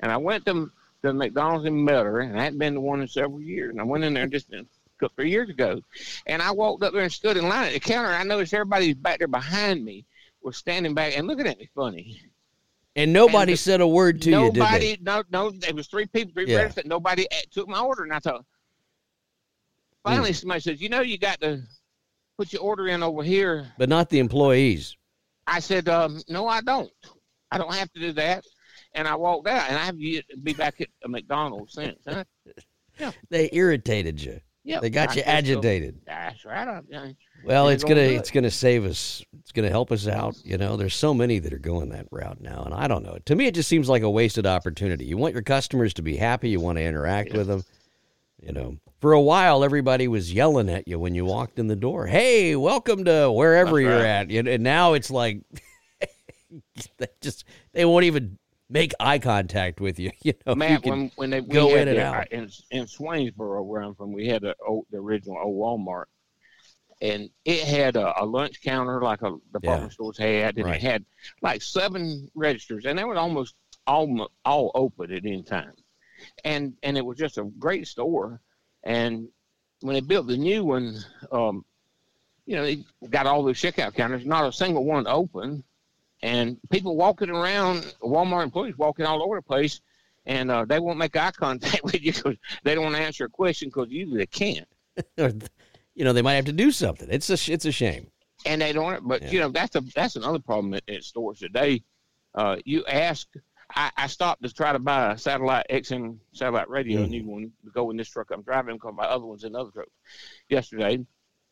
and 0.01 0.11
I 0.11 0.17
went 0.17 0.47
to 0.47 0.71
the 1.03 1.13
McDonald's 1.13 1.67
in 1.67 1.85
Millen, 1.85 2.31
and 2.31 2.41
I 2.41 2.45
hadn't 2.45 2.59
been 2.59 2.75
to 2.75 2.81
one 2.81 3.01
in 3.01 3.09
several 3.09 3.41
years, 3.41 3.71
and 3.71 3.81
I 3.81 3.85
went 3.85 4.05
in 4.05 4.15
there 4.15 4.27
just 4.27 4.53
a 4.53 4.67
couple 4.99 5.25
of 5.25 5.29
years 5.29 5.49
ago, 5.49 5.81
and 6.27 6.43
I 6.43 6.51
walked 6.51 6.83
up 6.83 6.93
there 6.93 7.03
and 7.03 7.13
stood 7.13 7.37
in 7.37 7.49
line 7.49 7.67
at 7.67 7.75
the 7.75 7.81
counter. 7.81 8.11
I 8.11 8.25
noticed 8.25 8.55
everybody 8.55 8.93
back 8.93 9.19
there 9.19 9.29
behind 9.29 9.85
me 9.85 10.05
was 10.47 10.57
standing 10.57 10.95
back 10.95 11.19
and 11.19 11.27
looking 11.27 11.47
at 11.47 11.59
me 11.59 11.69
funny. 11.75 12.23
And 12.95 13.13
nobody 13.13 13.53
And 13.53 13.59
the- 13.59 13.63
said 13.63 13.81
a 13.81 13.87
word 13.87 14.23
to 14.23 14.31
you, 14.31 14.37
nobody, 14.37 14.97
no, 15.03 15.23
no, 15.31 15.51
there 15.51 15.75
was 15.75 15.89
three 15.89 16.07
people, 16.07 16.33
three 16.33 16.47
Yeah. 16.51 16.59
registered. 16.59 16.87
Nobody 16.87 17.27
took 17.51 17.69
my 17.69 17.81
order, 17.81 18.05
and 18.05 18.13
I 18.13 18.21
thought. 18.21 18.47
Finally, 20.05 20.31
Hmm. 20.31 20.35
somebody 20.35 20.61
says, 20.61 20.81
"You 20.81 20.89
know, 20.89 21.01
you 21.01 21.19
got 21.19 21.41
to 21.41 21.63
put 22.39 22.53
your 22.53 22.63
order 22.63 22.87
in 22.87 23.03
over 23.03 23.23
here." 23.25 23.73
But 23.77 23.89
not 23.89 24.09
the 24.09 24.21
employees. 24.21 24.97
I 25.49 25.59
said, 25.59 25.89
um, 25.89 26.23
"No, 26.29 26.47
I 26.47 26.61
don't. 26.61 26.91
I 27.51 27.59
don't 27.59 27.75
have 27.75 27.93
to 27.93 28.01
do 28.01 28.13
that." 28.13 28.45
and 28.93 29.07
I 29.07 29.15
walked 29.15 29.47
out, 29.47 29.69
and 29.69 29.77
I 29.77 29.85
have 29.85 30.01
yet 30.01 30.27
to 30.31 30.39
be 30.39 30.55
back 30.55 30.81
at 30.81 30.89
a 31.05 31.09
McDonald's 31.09 31.75
since. 31.75 31.99
Huh? 32.07 32.25
They 33.29 33.51
irritated 33.53 34.23
you. 34.23 34.41
Yeah, 34.67 34.81
They 34.81 34.91
got 34.91 35.11
I 35.11 35.15
you 35.15 35.23
agitated. 35.23 36.01
That's 36.05 36.45
right. 36.45 36.67
I, 36.67 36.81
I, 36.97 37.17
Well, 37.45 37.69
it's 37.69 37.85
gonna 37.85 37.95
gonna 37.95 38.07
it. 38.09 38.17
it's 38.17 38.33
gonna 38.33 38.51
save 38.51 38.85
us. 38.85 39.23
It's 39.39 39.53
gonna 39.53 39.71
help 39.71 39.93
us 39.93 40.09
out. 40.09 40.37
You 40.45 40.59
know, 40.59 40.77
there's 40.77 40.97
so 40.97 41.15
many 41.15 41.39
that 41.39 41.53
are 41.53 41.59
going 41.59 41.91
that 41.91 42.09
route 42.11 42.41
now, 42.41 42.65
and 42.65 42.75
I 42.75 42.89
don't 42.89 43.05
know. 43.05 43.17
To 43.27 43.37
me, 43.37 43.47
it 43.47 43.55
just 43.55 43.69
seems 43.69 43.89
like 43.89 44.03
a 44.03 44.11
wasted 44.11 44.45
opportunity. 44.45 45.05
You 45.05 45.17
want 45.19 45.35
your 45.35 45.45
customers 45.45 45.95
to 45.95 46.03
be 46.03 46.17
happy. 46.17 46.49
You 46.49 46.59
want 46.59 46.79
to 46.79 46.83
interact 46.85 47.33
with 47.33 47.47
them. 47.47 47.63
You 48.43 48.53
know, 48.53 48.77
for 49.01 49.13
a 49.13 49.21
while, 49.21 49.63
everybody 49.63 50.09
was 50.09 50.33
yelling 50.33 50.69
at 50.69 50.89
you 50.89 50.99
when 50.99 51.15
you 51.15 51.25
walked 51.25 51.61
in 51.61 51.69
the 51.69 51.77
door. 51.77 52.07
Hey, 52.09 52.57
welcome 52.57 53.05
to 53.05 53.31
wherever 53.31 53.77
That's 53.77 53.83
you're 53.83 53.99
right. 53.99 54.05
at. 54.05 54.31
And 54.33 54.49
and 54.49 54.65
now 54.65 54.95
it's 54.95 55.13
like 55.13 55.43
they 56.99 57.07
just 57.21 57.45
they 57.73 57.85
won't 57.85 58.05
even 58.05 58.37
make 58.69 58.93
eye 59.01 59.19
contact 59.19 59.81
with 59.81 59.99
you. 59.99 60.11
You 60.23 60.35
know, 60.47 60.55
Matt, 60.55 60.85
you 60.85 60.91
when 60.91 61.11
when 61.17 61.31
they 61.31 61.41
we 61.41 61.49
go 61.49 61.69
had 61.71 61.89
in 61.89 61.89
and 61.89 61.99
the- 61.99 62.05
out. 62.05 62.29
in 62.33 62.51
in 62.71 62.87
Swainsboro, 62.87 63.65
where 63.65 63.83
I'm 63.83 63.95
from, 63.95 64.13
we 64.13 64.27
had 64.27 64.43
the 64.43 64.57
old, 64.67 64.87
the 64.91 64.99
original 64.99 65.39
old 65.43 65.57
Walmart, 65.81 66.05
and 67.01 67.31
it 67.45 67.65
had 67.67 67.97
a, 67.97 68.23
a 68.23 68.25
lunch 68.25 68.61
counter 68.63 69.01
like 69.03 69.23
a 69.23 69.37
department 69.53 69.93
stores 69.93 70.19
had, 70.19 70.57
and 70.57 70.67
Right. 70.67 70.77
it 70.77 70.83
had 70.83 71.05
like 71.43 71.63
seven 71.63 72.31
registers, 72.35 72.87
and 72.87 72.99
they 72.99 73.05
were 73.05 73.17
almost 73.17 73.55
all 73.87 74.29
all 74.45 74.71
open 74.75 75.13
at 75.13 75.25
any 75.25 75.43
time, 75.43 75.73
and 76.45 76.75
and 76.83 76.97
it 76.97 77.05
was 77.05 77.19
just 77.19 77.39
a 77.39 77.45
great 77.59 77.87
store, 77.87 78.41
and 78.83 79.29
when 79.81 79.95
they 79.95 80.01
built 80.01 80.27
the 80.27 80.37
new 80.37 80.65
one, 80.65 80.97
um, 81.31 81.65
you 82.47 82.57
know, 82.57 82.63
they 82.65 82.83
got 83.11 83.27
all 83.27 83.43
those 83.43 83.61
checkout 83.61 83.95
counters, 83.95 84.25
not 84.25 84.49
a 84.49 84.53
single 84.53 84.85
one 84.85 85.07
open, 85.07 85.63
and 86.23 86.59
people 86.71 86.97
walking 86.97 87.31
around, 87.31 87.95
Walmart 88.03 88.45
employees 88.45 88.77
walking 88.77 89.05
all 89.07 89.23
over 89.23 89.37
the 89.37 89.43
place, 89.43 89.81
and 90.25 90.51
uh, 90.51 90.65
they 90.65 90.79
won't 90.79 90.99
make 90.99 91.17
eye 91.17 91.31
contact 91.31 91.83
with 91.85 92.03
you 92.03 92.13
because 92.13 92.37
they 92.65 92.75
don't 92.75 92.85
want 92.85 92.97
to 92.97 93.03
answer 93.03 93.25
a 93.27 93.29
question 93.29 93.69
because 93.69 93.89
usually 93.91 94.19
they 94.19 94.27
can't, 94.27 94.69
you 95.17 96.05
know, 96.05 96.13
they 96.13 96.23
might 96.23 96.35
have 96.35 96.47
to 96.47 96.53
do 96.53 96.71
something. 96.71 97.09
It's 97.11 97.31
a 97.31 97.53
it's 97.53 97.65
a 97.65 97.73
shame. 97.73 98.11
and 98.45 98.61
they 98.61 98.73
don't. 98.73 99.07
But 99.07 99.33
you 99.33 99.41
know, 99.41 99.51
that's 99.51 99.77
a 99.77 99.81
that's 99.95 100.17
another 100.17 100.39
problem 100.39 100.75
at, 100.75 100.83
at 100.89 101.05
stores 101.05 101.39
today. 101.39 101.83
Uh, 102.35 102.57
you 102.65 102.85
ask. 102.87 103.29
I, 103.75 103.91
I 103.97 104.07
stopped 104.07 104.45
to 104.45 104.55
try 104.55 104.73
to 104.73 104.79
buy 104.79 105.13
a 105.13 105.19
satellite 105.19 105.67
XM 105.69 106.19
satellite 106.33 106.71
radio, 106.71 107.03
a 107.03 107.07
new 107.09 107.27
one, 107.27 107.51
to 107.65 107.71
go 107.73 107.91
in 107.91 107.97
this 107.97 108.09
truck 108.09 108.31
I'm 108.31 108.43
driving 108.43 108.77
because 108.77 108.95
my 108.97 109.07
other 109.07 109.25
one's 109.27 109.43
in 109.43 109.57
another 109.57 109.73
truck 109.73 109.89
yesterday. 110.49 111.05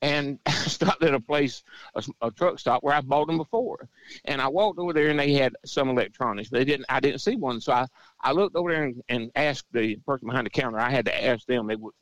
And 0.05 0.39
I 0.47 0.53
stopped 0.53 1.03
at 1.03 1.15
a 1.15 1.21
place, 1.21 1.63
a 2.21 2.31
truck 2.31 2.59
stop 2.59 2.83
where 2.83 2.95
I 2.95 3.01
bought 3.01 3.27
them 3.27 3.39
before. 3.39 3.89
And 4.27 4.41
I 4.41 4.49
walked 4.49 4.79
over 4.79 4.93
there 4.93 5.09
and 5.09 5.19
they 5.19 5.33
had 5.33 5.57
some 5.65 5.89
electronics. 5.89 6.51
They 6.51 6.65
didn't, 6.65 6.85
I 6.91 7.01
didn't 7.01 7.21
see 7.21 7.37
one. 7.37 7.61
So 7.61 7.73
I, 7.73 7.87
I 8.21 8.33
looked 8.33 8.55
over 8.55 8.71
there 8.71 8.85
and, 8.85 9.03
and 9.09 9.31
asked 9.35 9.67
the 9.73 9.97
person 10.07 10.29
behind 10.29 10.45
the 10.45 10.51
counter. 10.51 10.79
I 10.79 10.91
had 10.91 11.07
to 11.07 11.25
ask 11.25 11.47
them. 11.47 11.67
They 11.67 11.77
would, 11.77 11.95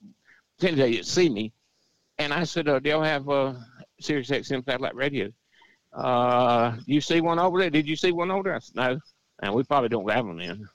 pretended 0.59 0.85
they 0.85 0.93
didn't 0.93 1.07
see 1.07 1.29
me. 1.29 1.53
And 2.19 2.35
I 2.35 2.43
said, 2.43 2.69
uh, 2.69 2.81
do 2.81 2.91
y'all 2.91 3.03
have 3.03 3.29
uh, 3.29 3.55
Sirius 4.01 4.31
XM 4.31 4.65
satellite 4.65 4.97
radio? 4.97 5.31
Uh, 5.93 6.77
you 6.87 7.01
see 7.01 7.21
one 7.21 7.39
over 7.39 7.61
there? 7.61 7.71
Did 7.71 7.89
you 7.89 7.95
see 7.95 8.11
one 8.11 8.33
over 8.33 8.43
there? 8.45 8.57
I 8.57 8.59
said, 8.59 8.77
no. 8.77 8.99
And 9.43 9.55
we 9.55 9.63
probably 9.63 9.89
don't 9.89 10.11
have 10.11 10.27
them 10.27 10.39
then. 10.39 10.69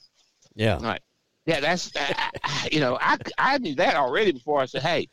Yeah. 0.54 0.78
Right. 0.80 1.02
Yeah, 1.44 1.60
that's, 1.60 1.94
uh, 1.96 2.12
you 2.72 2.80
know, 2.80 2.98
I, 3.00 3.18
I 3.36 3.58
knew 3.58 3.74
that 3.74 3.96
already 3.96 4.32
before 4.32 4.60
I 4.60 4.66
said, 4.66 4.82
hey. 4.82 5.08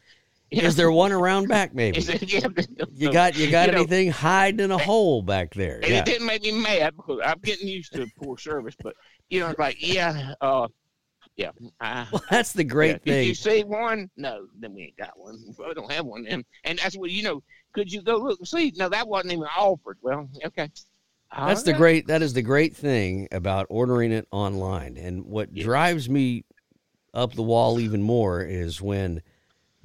Is 0.64 0.76
there 0.76 0.92
one 0.92 1.12
around 1.12 1.48
back? 1.48 1.74
Maybe 1.74 1.98
it- 2.00 2.24
yeah, 2.34 2.48
you 2.94 3.12
got 3.12 3.36
you 3.38 3.50
got 3.52 3.68
you 3.68 3.72
know, 3.74 3.78
anything 3.80 4.12
hiding 4.12 4.60
in 4.62 4.72
a 4.72 4.78
hole 4.78 5.22
back 5.22 5.54
there? 5.54 5.78
And 5.82 5.88
Yeah. 5.88 6.00
it 6.00 6.06
didn't 6.06 6.26
make 6.28 6.44
me 6.44 6.52
mad 6.52 6.96
because 6.96 7.20
I'm 7.26 7.40
getting 7.40 7.68
used 7.68 7.94
to 7.94 8.08
poor 8.18 8.38
service. 8.38 8.76
But 8.82 8.96
you 9.30 9.40
know, 9.40 9.50
it's 9.50 9.60
like 9.60 9.78
yeah, 9.80 10.34
uh, 10.42 10.68
yeah. 11.36 11.52
I, 11.80 12.08
Well, 12.12 12.22
that's 12.30 12.54
the 12.54 12.64
yeah. 12.64 12.70
great 12.70 12.92
Did 13.04 13.12
thing. 13.12 13.28
you 13.28 13.36
see 13.36 13.64
one? 13.64 14.10
No, 14.18 14.48
then 14.60 14.74
we 14.74 14.84
ain't 14.84 14.98
got 14.98 15.18
one. 15.18 15.38
We 15.58 15.74
don't 15.74 15.92
have 15.92 16.06
one. 16.06 16.26
And 16.28 16.46
and 16.64 16.80
that's 16.80 16.96
what 16.98 17.12
you 17.12 17.24
know. 17.24 17.44
Could 17.74 17.92
you 17.92 18.02
go 18.02 18.16
look 18.18 18.40
and 18.40 18.48
see? 18.48 18.72
No, 18.78 18.88
that 18.90 19.08
wasn't 19.08 19.34
even 19.34 19.44
offered. 19.58 19.98
Well, 20.02 20.30
okay. 20.46 20.70
That's 21.36 21.64
the 21.64 21.74
great. 21.74 22.08
That 22.08 22.22
is 22.22 22.32
the 22.34 22.42
great 22.42 22.74
thing 22.76 23.28
about 23.34 23.68
ordering 23.70 24.14
it 24.14 24.26
online. 24.32 24.96
And 24.96 25.26
what 25.26 25.50
Yeah. 25.54 25.66
drives 25.66 26.10
me 26.10 26.46
up 27.14 27.34
the 27.34 27.42
wall 27.44 27.80
even 27.82 28.02
more 28.02 28.42
is 28.42 28.82
when 28.82 29.22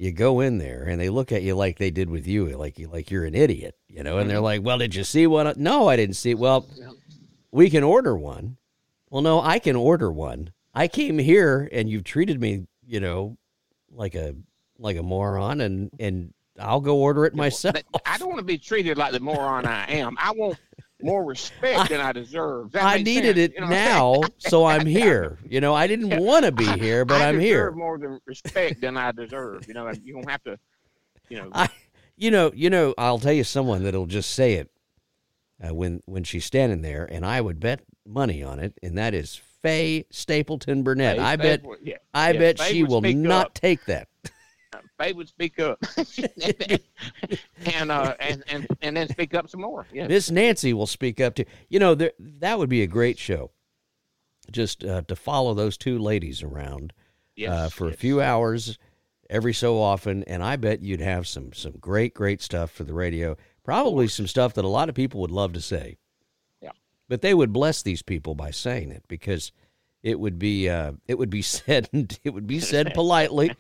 you 0.00 0.12
go 0.12 0.40
in 0.40 0.56
there 0.56 0.84
and 0.84 0.98
they 0.98 1.10
look 1.10 1.30
at 1.30 1.42
you 1.42 1.54
like 1.54 1.76
they 1.78 1.90
did 1.90 2.08
with 2.08 2.26
you, 2.26 2.48
like 2.56 2.78
you 2.78 2.88
like 2.88 3.10
you're 3.10 3.26
an 3.26 3.34
idiot, 3.34 3.76
you 3.86 4.02
know. 4.02 4.12
And 4.16 4.20
Mm-hmm. 4.22 4.28
they're 4.30 4.40
like, 4.40 4.62
"Well, 4.62 4.78
did 4.78 4.94
you 4.94 5.04
see 5.04 5.26
one?" 5.26 5.52
No, 5.58 5.88
I 5.88 5.96
didn't 5.96 6.16
see. 6.16 6.30
it." 6.30 6.38
Well, 6.38 6.66
we 7.52 7.68
can 7.68 7.82
order 7.84 8.16
one. 8.16 8.56
Well, 9.10 9.20
no, 9.22 9.40
I 9.42 9.58
can 9.58 9.76
order 9.76 10.10
one. 10.10 10.52
I 10.74 10.88
came 10.88 11.18
here 11.18 11.68
and 11.70 11.88
you've 11.90 12.04
treated 12.04 12.40
me, 12.40 12.66
you 12.86 13.00
know, 13.00 13.36
like 13.90 14.14
a 14.14 14.34
like 14.78 14.96
a 14.96 15.02
moron, 15.02 15.60
and 15.60 15.90
and 16.00 16.32
I'll 16.58 16.80
go 16.80 16.96
order 16.96 17.26
it 17.26 17.34
myself. 17.34 17.76
I 18.06 18.16
don't 18.16 18.28
want 18.28 18.38
to 18.38 18.44
be 18.44 18.56
treated 18.58 18.96
like 18.96 19.12
the 19.12 19.20
moron 19.20 19.66
I 19.66 19.84
am. 19.92 20.16
I 20.18 20.30
want 20.32 20.58
more 21.02 21.24
respect 21.24 21.88
than 21.90 22.00
I 22.00 22.12
deserve. 22.12 22.72
That 22.72 22.84
I 22.84 22.98
needed 22.98 23.36
sense, 23.36 23.38
it 23.38 23.54
you 23.54 23.60
know 23.60 23.66
what 23.66 23.76
I'm 23.76 23.86
saying? 23.86 24.20
now, 24.22 24.22
so 24.38 24.64
I'm 24.66 24.86
here. 24.86 25.38
You 25.48 25.60
know, 25.60 25.74
I 25.74 25.86
didn't 25.86 26.18
want 26.20 26.44
to 26.44 26.52
be 26.52 26.66
here, 26.66 27.04
but 27.04 27.20
I 27.22 27.28
I'm 27.28 27.40
here. 27.40 27.70
more 27.72 27.98
than 27.98 28.20
respect 28.26 28.80
than 28.80 28.96
I 28.96 29.12
deserve. 29.12 29.66
You 29.68 29.74
know, 29.74 29.90
you 30.02 30.14
don't 30.14 30.28
have 30.30 30.42
to. 30.44 30.58
You 31.28 31.38
know, 31.42 31.50
I, 31.52 31.68
you 32.16 32.30
know, 32.30 32.50
you 32.54 32.70
know. 32.70 32.94
I'll 32.98 33.18
tell 33.18 33.32
you 33.32 33.44
someone 33.44 33.84
that'll 33.84 34.06
just 34.06 34.30
say 34.30 34.54
it 34.54 34.70
uh, 35.62 35.74
when 35.74 36.02
when 36.06 36.24
she's 36.24 36.44
standing 36.44 36.82
there, 36.82 37.08
and 37.10 37.24
I 37.24 37.40
would 37.40 37.60
bet 37.60 37.80
money 38.06 38.42
on 38.42 38.58
it, 38.58 38.74
and 38.82 38.98
that 38.98 39.14
is 39.14 39.40
Faye 39.62 40.06
Stapleton 40.10 40.82
Burnett. 40.82 41.16
Faye 41.16 41.22
I 41.22 41.36
bet, 41.36 41.62
yeah. 41.82 41.96
I 42.12 42.32
Yeah, 42.32 42.38
bet 42.38 42.58
Faye 42.58 42.72
she 42.72 42.82
will 42.84 43.00
not 43.00 43.46
up. 43.46 43.54
take 43.54 43.84
that. 43.86 44.08
Faye 45.00 45.12
would 45.12 45.28
speak 45.28 45.58
up, 45.58 45.78
and 47.66 47.90
uh, 47.90 48.14
and 48.20 48.44
and 48.48 48.66
and 48.82 48.96
then 48.96 49.08
speak 49.08 49.34
up 49.34 49.48
some 49.48 49.62
more. 49.62 49.86
Yeah, 49.92 50.06
Miss 50.06 50.30
Nancy 50.30 50.72
will 50.72 50.86
speak 50.86 51.20
up 51.20 51.34
to. 51.36 51.44
You 51.68 51.78
know, 51.78 51.94
there, 51.94 52.12
that 52.18 52.58
would 52.58 52.68
be 52.68 52.82
a 52.82 52.86
great 52.86 53.18
show. 53.18 53.50
Just 54.50 54.84
uh, 54.84 55.02
to 55.02 55.16
follow 55.16 55.54
those 55.54 55.76
two 55.76 55.98
ladies 55.98 56.42
around 56.42 56.92
yes, 57.36 57.50
uh, 57.50 57.68
for 57.68 57.88
a 57.88 57.92
few 57.92 58.20
hours 58.20 58.78
every 59.28 59.54
so 59.54 59.80
often, 59.80 60.24
and 60.24 60.42
I 60.42 60.56
bet 60.56 60.82
you'd 60.82 61.00
have 61.00 61.26
some 61.26 61.52
some 61.52 61.72
great 61.72 62.14
great 62.14 62.42
stuff 62.42 62.70
for 62.70 62.84
the 62.84 62.94
radio. 62.94 63.36
Probably 63.64 64.08
some 64.08 64.26
stuff 64.26 64.54
that 64.54 64.64
a 64.64 64.68
lot 64.68 64.88
of 64.88 64.94
people 64.94 65.20
would 65.20 65.30
love 65.30 65.52
to 65.54 65.60
say. 65.60 65.98
Yeah. 66.60 66.72
but 67.08 67.22
they 67.22 67.34
would 67.34 67.52
bless 67.52 67.82
these 67.82 68.02
people 68.02 68.34
by 68.34 68.50
saying 68.50 68.90
it 68.90 69.04
because 69.08 69.52
it 70.02 70.18
would 70.18 70.38
be 70.38 70.68
uh, 70.68 70.92
it 71.06 71.18
would 71.18 71.30
be 71.30 71.42
said 71.42 71.88
it 72.24 72.30
would 72.30 72.46
be 72.46 72.60
said 72.60 72.92
politely, 72.94 73.52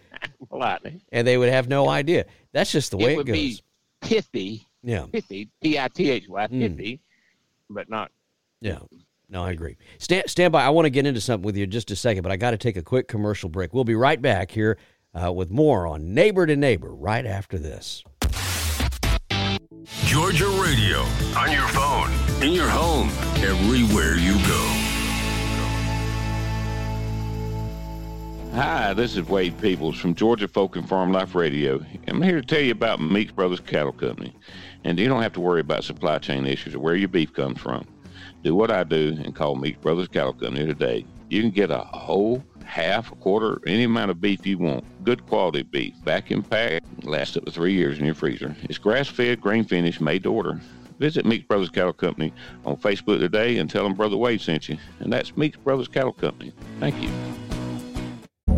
politely. 0.48 1.00
and 1.12 1.26
they 1.26 1.36
would 1.38 1.48
have 1.48 1.68
no 1.68 1.88
idea. 1.88 2.24
That's 2.52 2.72
just 2.72 2.90
the 2.90 2.96
way 2.96 3.10
it 3.10 3.12
it, 3.12 3.16
would 3.18 3.26
goes. 3.26 3.36
be 3.36 3.60
pithy, 4.00 4.66
yeah, 4.82 5.06
pithy, 5.12 5.50
P 5.62 5.78
I 5.78 5.88
T 5.88 6.10
H 6.10 6.28
Y, 6.28 6.46
Mm. 6.46 6.60
pithy, 6.76 7.00
but 7.68 7.88
not. 7.90 8.10
yeah. 8.60 8.78
No, 9.32 9.44
I 9.44 9.52
agree. 9.52 9.76
Stand, 9.98 10.28
stand 10.28 10.50
by. 10.52 10.64
I 10.64 10.70
want 10.70 10.86
to 10.86 10.90
get 10.90 11.06
into 11.06 11.20
something 11.20 11.44
with 11.46 11.56
you 11.56 11.62
in 11.62 11.70
just 11.70 11.92
a 11.92 11.96
second, 11.96 12.24
but 12.24 12.32
I 12.32 12.36
got 12.36 12.50
to 12.50 12.56
take 12.58 12.76
a 12.76 12.82
quick 12.82 13.06
commercial 13.06 13.48
break. 13.48 13.72
We'll 13.72 13.84
be 13.84 13.94
right 13.94 14.20
back 14.20 14.50
here 14.50 14.76
uh, 15.14 15.32
with 15.32 15.52
more 15.52 15.86
on 15.86 16.14
Neighbor 16.14 16.46
to 16.46 16.56
Neighbor 16.56 16.92
right 16.92 17.24
after 17.24 17.56
this. 17.56 18.02
Georgia 20.04 20.48
Radio. 20.60 21.02
On 21.38 21.52
your 21.52 21.68
phone, 21.68 22.10
in 22.42 22.52
your 22.52 22.68
home, 22.68 23.10
everywhere 23.36 24.16
you 24.16 24.34
go. 24.48 24.79
Hi, 28.54 28.94
this 28.94 29.16
is 29.16 29.28
Wade 29.28 29.60
Peebles 29.60 29.96
from 29.96 30.16
Georgia 30.16 30.48
Folk 30.48 30.74
and 30.74 30.86
Farm 30.88 31.12
Life 31.12 31.36
Radio. 31.36 31.80
I'm 32.08 32.20
here 32.20 32.40
to 32.40 32.46
tell 32.46 32.60
you 32.60 32.72
about 32.72 33.00
Meeks 33.00 33.30
Brothers 33.30 33.60
Cattle 33.60 33.92
Company. 33.92 34.34
And 34.82 34.98
you 34.98 35.06
don't 35.06 35.22
have 35.22 35.32
to 35.34 35.40
worry 35.40 35.60
about 35.60 35.84
supply 35.84 36.18
chain 36.18 36.44
issues 36.44 36.74
or 36.74 36.80
where 36.80 36.96
your 36.96 37.08
beef 37.08 37.32
comes 37.32 37.60
from. 37.60 37.86
Do 38.42 38.56
what 38.56 38.72
I 38.72 38.82
do 38.82 39.16
and 39.22 39.36
call 39.36 39.54
Meeks 39.54 39.78
Brothers 39.78 40.08
Cattle 40.08 40.32
Company 40.32 40.66
today. 40.66 41.06
You 41.28 41.42
can 41.42 41.52
get 41.52 41.70
a 41.70 41.78
whole, 41.78 42.42
half, 42.64 43.12
a 43.12 43.14
quarter, 43.14 43.62
any 43.68 43.84
amount 43.84 44.10
of 44.10 44.20
beef 44.20 44.44
you 44.44 44.58
want. 44.58 44.84
Good 45.04 45.24
quality 45.28 45.62
beef, 45.62 45.94
vacuum 46.04 46.42
packed, 46.42 47.04
lasts 47.04 47.36
up 47.36 47.44
to 47.44 47.52
three 47.52 47.74
years 47.74 48.00
in 48.00 48.04
your 48.04 48.16
freezer. 48.16 48.56
It's 48.64 48.78
grass 48.78 49.06
fed, 49.06 49.40
grain 49.40 49.62
finished, 49.62 50.00
made 50.00 50.24
to 50.24 50.32
order. 50.32 50.60
Visit 50.98 51.24
Meeks 51.24 51.46
Brothers 51.46 51.70
Cattle 51.70 51.92
Company 51.92 52.32
on 52.66 52.76
Facebook 52.76 53.20
today 53.20 53.58
and 53.58 53.70
tell 53.70 53.84
them 53.84 53.94
Brother 53.94 54.16
Wade 54.16 54.40
sent 54.40 54.68
you. 54.68 54.76
And 54.98 55.12
that's 55.12 55.36
Meeks 55.36 55.56
Brothers 55.56 55.88
Cattle 55.88 56.12
Company. 56.12 56.52
Thank 56.80 57.00
you. 57.00 57.29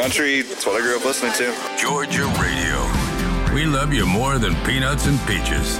Country, 0.00 0.40
that's 0.40 0.64
what 0.64 0.80
I 0.80 0.80
grew 0.80 0.96
up 0.96 1.04
listening 1.04 1.34
to. 1.34 1.54
Georgia 1.76 2.24
Radio. 2.40 3.54
We 3.54 3.66
love 3.66 3.92
you 3.92 4.06
more 4.06 4.38
than 4.38 4.54
peanuts 4.64 5.06
and 5.06 5.20
peaches. 5.26 5.74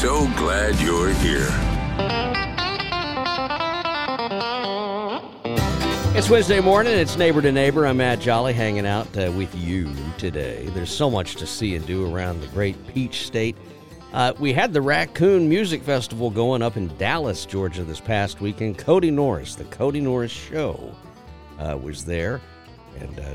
So 0.00 0.30
glad 0.36 0.78
you're 0.78 1.12
here. 1.14 1.48
It's 6.16 6.30
Wednesday 6.30 6.60
morning. 6.60 6.96
It's 6.96 7.16
Neighbor 7.16 7.42
to 7.42 7.50
Neighbor. 7.50 7.84
I'm 7.84 7.96
Matt 7.96 8.20
Jolley 8.20 8.52
hanging 8.52 8.86
out 8.86 9.08
uh, 9.18 9.32
with 9.32 9.52
you 9.56 9.92
today. 10.18 10.66
There's 10.66 10.94
so 10.94 11.10
much 11.10 11.34
to 11.34 11.46
see 11.46 11.74
and 11.74 11.84
do 11.84 12.14
around 12.14 12.40
the 12.40 12.46
great 12.46 12.76
Peach 12.86 13.26
State. 13.26 13.56
Uh, 14.12 14.34
we 14.38 14.52
had 14.52 14.72
the 14.72 14.80
Raccoon 14.80 15.48
Music 15.48 15.82
Festival 15.82 16.30
going 16.30 16.62
up 16.62 16.76
in 16.76 16.96
Dallas, 16.96 17.44
Georgia 17.44 17.82
this 17.82 17.98
past 17.98 18.40
weekend. 18.40 18.78
Cody 18.78 19.10
Norris, 19.10 19.56
the 19.56 19.64
Cody 19.64 20.00
Norris 20.00 20.30
Show, 20.30 20.94
uh, 21.58 21.76
was 21.76 22.04
there. 22.04 22.40
And 23.00 23.18
uh, 23.18 23.34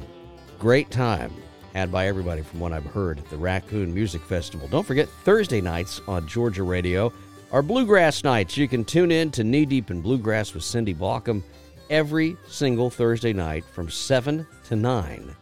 great 0.60 0.92
time 0.92 1.34
had 1.74 1.92
by 1.92 2.08
everybody 2.08 2.42
from 2.42 2.60
what 2.60 2.72
I've 2.72 2.86
heard 2.86 3.18
at 3.18 3.30
the 3.30 3.38
Raccoon 3.38 3.94
Music 3.94 4.22
Festival. 4.22 4.68
Don't 4.68 4.86
forget, 4.86 5.10
Thursday 5.24 5.60
nights 5.62 6.02
on 6.08 6.28
Georgia 6.28 6.64
Radio 6.64 7.12
are 7.52 7.62
Bluegrass 7.62 8.24
nights. 8.24 8.58
You 8.58 8.68
can 8.68 8.86
tune 8.86 9.12
in 9.12 9.32
to 9.32 9.44
Knee 9.44 9.66
Deep 9.66 9.90
in 9.92 10.02
Bluegrass 10.02 10.54
with 10.54 10.64
Cindy 10.64 10.94
Baucom 10.94 11.44
every 11.90 12.38
single 12.48 12.90
Thursday 12.90 13.34
night 13.34 13.64
from 13.66 13.90
7 13.90 14.46
to 14.66 14.76
9. 14.76 15.36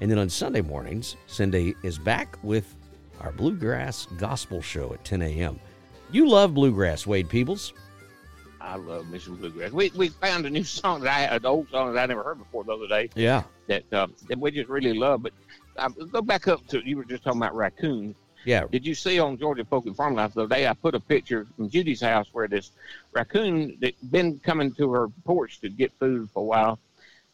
And 0.00 0.10
then 0.10 0.18
on 0.18 0.28
Sunday 0.28 0.62
mornings, 0.62 1.16
Cindy 1.26 1.74
is 1.82 1.98
back 1.98 2.36
with 2.42 2.74
our 3.20 3.32
Bluegrass 3.32 4.06
Gospel 4.18 4.60
Show 4.60 4.92
at 4.92 5.04
10 5.04 5.22
a.m. 5.22 5.60
You 6.10 6.28
love 6.28 6.54
bluegrass, 6.54 7.06
Wade 7.06 7.28
Peebles. 7.28 7.72
I 8.64 8.76
love 8.76 9.08
Mission 9.10 9.36
Bluegrass. 9.36 9.72
We, 9.72 9.90
we 9.94 10.08
found 10.08 10.46
a 10.46 10.50
new 10.50 10.64
song 10.80 11.00
that 11.02 11.30
I 11.32 11.34
an 11.36 11.44
old 11.46 11.68
song 11.70 11.92
that 11.94 12.02
I 12.02 12.06
never 12.06 12.22
heard 12.22 12.38
before 12.38 12.64
the 12.64 12.72
other 12.72 12.88
day 12.88 13.10
Yeah. 13.14 13.42
that 13.66 13.92
um, 13.92 14.14
that 14.28 14.38
we 14.38 14.50
just 14.50 14.68
really 14.68 14.94
love. 14.94 15.22
But 15.22 15.32
um, 15.76 15.94
go 16.12 16.22
back 16.22 16.48
up 16.48 16.66
to 16.68 16.80
you 16.86 16.96
were 16.96 17.04
just 17.04 17.24
talking 17.24 17.40
about 17.40 17.54
raccoons. 17.54 18.14
Yeah. 18.44 18.64
Did 18.70 18.86
you 18.86 18.94
see 18.94 19.18
on 19.20 19.38
Georgia 19.38 19.64
Folk 19.64 19.86
and 19.86 19.96
Farm 19.96 20.14
Life 20.14 20.34
the 20.34 20.42
other 20.42 20.54
day? 20.54 20.66
I 20.66 20.74
put 20.74 20.94
a 20.94 21.00
picture 21.00 21.46
from 21.56 21.70
Judy's 21.70 22.02
house 22.02 22.26
where 22.32 22.46
this 22.46 22.70
raccoon 23.12 23.76
that 23.80 23.94
been 24.10 24.38
coming 24.40 24.72
to 24.74 24.92
her 24.92 25.08
porch 25.24 25.60
to 25.60 25.68
get 25.70 25.92
food 25.98 26.28
for 26.30 26.40
a 26.40 26.44
while 26.44 26.78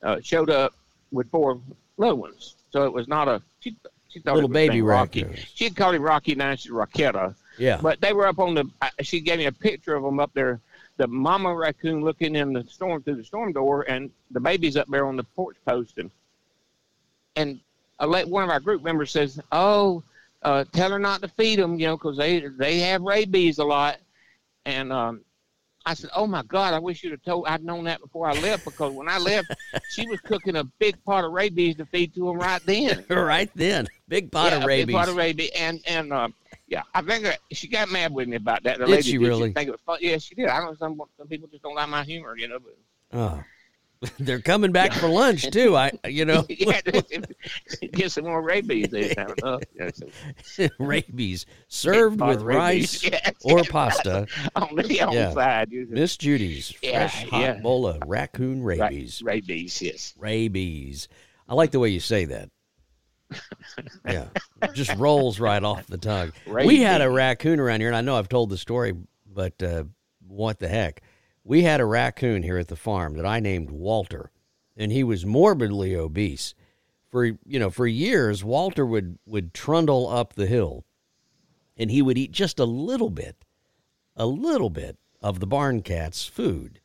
uh, 0.03 0.19
showed 0.23 0.51
up 0.51 0.73
with 1.11 1.29
four 1.31 1.61
little 1.97 2.17
ones. 2.17 2.55
So 2.71 2.85
it 2.85 2.93
was 2.93 3.09
not 3.09 3.27
a 3.27 3.43
she, 3.59 3.77
she 4.09 4.21
thought 4.21 4.35
Little 4.37 4.49
baby 4.49 4.83
Rocky. 4.83 5.27
She 5.55 5.65
had 5.65 5.77
called 5.77 5.95
him 5.97 6.03
Rocky, 6.03 6.35
now 6.37 6.55
she's 6.55 6.71
Rocketta. 6.73 7.35
Yeah. 7.59 7.79
But 7.83 8.01
they 8.01 8.13
were 8.13 8.27
up 8.27 8.39
on 8.39 8.55
the. 8.55 8.65
uh, 8.81 8.89
She 9.03 9.21
gave 9.21 9.39
me 9.39 9.47
a 9.47 9.53
picture 9.53 9.95
of 9.95 10.03
them 10.03 10.19
up 10.21 10.31
there. 10.33 10.61
The 11.01 11.07
mama 11.07 11.55
raccoon 11.55 12.05
looking 12.05 12.37
in 12.37 12.53
the 12.53 12.63
storm 12.65 13.03
through 13.03 13.15
the 13.15 13.25
storm 13.25 13.55
door, 13.55 13.87
and 13.89 14.11
the 14.33 14.39
baby's 14.39 14.77
up 14.77 14.87
there 14.89 15.07
on 15.07 15.17
the 15.17 15.25
porch 15.25 15.57
post. 15.65 15.97
And 15.97 16.11
and 17.37 17.59
one 17.99 18.45
of 18.45 18.51
our 18.51 18.61
group 18.61 18.83
members 18.83 19.11
says, 19.11 19.41
"Oh, 19.51 20.03
uh, 20.43 20.65
tell 20.73 20.91
her 20.91 20.99
not 20.99 21.23
to 21.23 21.29
feed 21.29 21.59
them, 21.59 21.81
you 21.81 21.87
know, 21.87 21.97
because 21.97 22.19
they 22.19 22.41
they 22.41 22.81
have 22.81 23.01
rabies 23.01 23.57
a 23.57 23.65
lot." 23.65 23.97
And 24.67 24.93
um, 24.93 25.23
I 25.91 25.95
said, 25.95 26.11
"Oh 26.15 26.27
my 26.27 26.43
God, 26.45 26.73
I 26.73 26.79
wish 26.79 27.03
you'd 27.03 27.11
have 27.11 27.23
told. 27.23 27.47
I'd 27.49 27.65
known 27.65 27.85
that 27.85 28.01
before 28.01 28.29
I 28.29 28.33
left 28.41 28.65
because 28.65 28.93
when 28.93 29.09
I 29.09 29.19
left, 29.19 29.53
she 29.91 30.07
was 30.07 30.21
cooking 30.21 30.55
a 30.57 30.63
big 30.65 31.03
pot 31.05 31.25
of 31.25 31.33
rabies 31.33 31.77
to 31.77 31.87
feed 31.87 32.15
to 32.15 32.27
them 32.27 32.39
right 32.39 32.63
then." 32.65 33.05
right 33.11 33.51
then. 33.57 33.89
Big 34.09 34.31
pot 34.31 34.53
yeah, 34.53 34.59
of 34.59 34.65
rabies. 34.65 34.87
Big 34.87 34.95
pot 34.95 35.09
of 35.09 35.17
rabies, 35.17 35.51
and 35.59 35.81
and 35.87 36.13
um, 36.13 36.33
yeah, 36.69 36.83
I 36.95 37.03
think 37.03 37.25
that 37.25 37.41
she 37.51 37.67
got 37.67 37.91
mad 37.91 38.15
with 38.15 38.29
me 38.29 38.37
about 38.37 38.63
that. 38.63 38.79
The 38.79 38.87
Did 38.87 38.91
lady 38.93 39.03
she 39.03 39.19
did. 39.19 39.27
really? 39.27 39.53
think 39.53 39.69
it 39.69 39.73
was 39.73 39.81
fun. 39.85 39.99
Yeah, 40.01 40.19
she 40.19 40.37
did. 40.37 40.47
I 40.47 40.59
don't 40.59 40.67
know. 40.67 40.75
Some 40.75 41.03
some 41.19 41.27
people 41.27 41.49
just 41.49 41.65
don't 41.65 41.75
like 41.75 41.89
my 41.89 42.05
humor, 42.05 42.37
you 42.37 42.47
know. 42.47 42.59
But 42.61 42.77
Oh. 43.13 43.43
They're 44.19 44.41
coming 44.41 44.73
back 44.73 44.93
for 44.95 45.09
lunch 45.09 45.51
too. 45.51 45.77
I 45.77 45.93
you 46.09 46.25
know 46.25 46.47
yeah, 46.49 46.81
get 47.93 48.11
some 48.13 48.25
more 48.25 48.41
rabies. 48.41 48.89
They 48.89 49.13
have 49.17 49.35
enough. 49.39 49.63
Yeah, 49.75 50.69
rabies 50.79 51.45
served 51.69 52.21
with 52.21 52.41
rabies. 52.41 53.03
rice 53.03 53.05
Yes. 53.13 53.35
or 53.45 53.63
pasta. 53.65 54.27
on 54.57 54.75
the 54.77 55.03
on 55.03 55.13
Yeah. 55.13 55.33
side. 55.33 55.69
Miss 55.71 56.17
Judy's 56.17 56.73
Yeah, 56.83 57.09
fresh 57.09 57.29
hot 57.29 57.41
yeah. 57.41 57.55
bowl 57.61 57.87
of 57.87 57.99
raccoon 58.07 58.63
rabies. 58.63 59.23
rabies, 59.23 59.83
yes. 59.83 60.15
Rabies. 60.19 61.09
I 61.49 61.55
like 61.55 61.71
the 61.71 61.79
way 61.81 61.91
you 61.91 62.01
say 62.01 62.25
that. 62.27 62.49
Yeah, 64.09 64.27
just 64.73 64.95
rolls 64.97 65.39
right 65.39 65.63
off 65.63 65.87
the 65.87 65.99
tongue. 65.99 66.33
We 66.47 66.81
had 66.81 67.01
a 67.01 67.09
raccoon 67.11 67.61
around 67.61 67.81
here, 67.81 67.89
and 67.89 67.97
I 67.97 68.01
know 68.01 68.17
I've 68.17 68.29
told 68.29 68.51
the 68.51 68.57
story, 68.59 68.95
but 69.27 69.63
uh, 69.63 69.85
what 70.27 70.59
the 70.59 70.69
heck? 70.69 71.03
We 71.51 71.65
had 71.65 71.81
a 71.81 71.85
raccoon 71.85 72.45
here 72.45 72.59
at 72.59 72.69
the 72.69 72.77
farm 72.77 73.15
that 73.15 73.27
I 73.27 73.41
named 73.41 73.73
Walter, 73.73 74.31
and 74.77 74.93
he 74.93 75.03
was 75.03 75.27
morbidly 75.27 75.97
obese. 75.97 76.55
For 77.09 77.25
you 77.25 77.59
know, 77.59 77.71
for 77.71 77.89
years, 77.89 78.45
Walter 78.45 78.87
would 78.87 79.19
would 79.27 79.53
trundle 79.53 80.09
up 80.09 80.35
the 80.35 80.47
hill, 80.47 80.85
and 81.77 81.91
he 81.91 82.03
would 82.03 82.17
eat 82.17 82.31
just 82.31 82.61
a 82.61 82.65
little 82.65 83.11
bit, 83.11 83.45
a 84.15 84.27
little 84.27 84.71
bit 84.71 84.97
of 85.21 85.41
the 85.41 85.47
barn 85.49 85.83
cat's 85.83 86.25
food. 86.25 86.81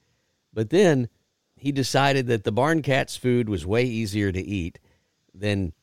But 0.51 0.71
then 0.71 1.09
he 1.55 1.71
decided 1.71 2.25
that 2.25 2.43
the 2.43 2.51
barn 2.51 2.81
cat's 2.81 3.15
food 3.15 3.47
was 3.47 3.67
way 3.67 3.83
easier 3.83 4.31
to 4.31 4.41
eat 4.41 4.79
than 5.31 5.73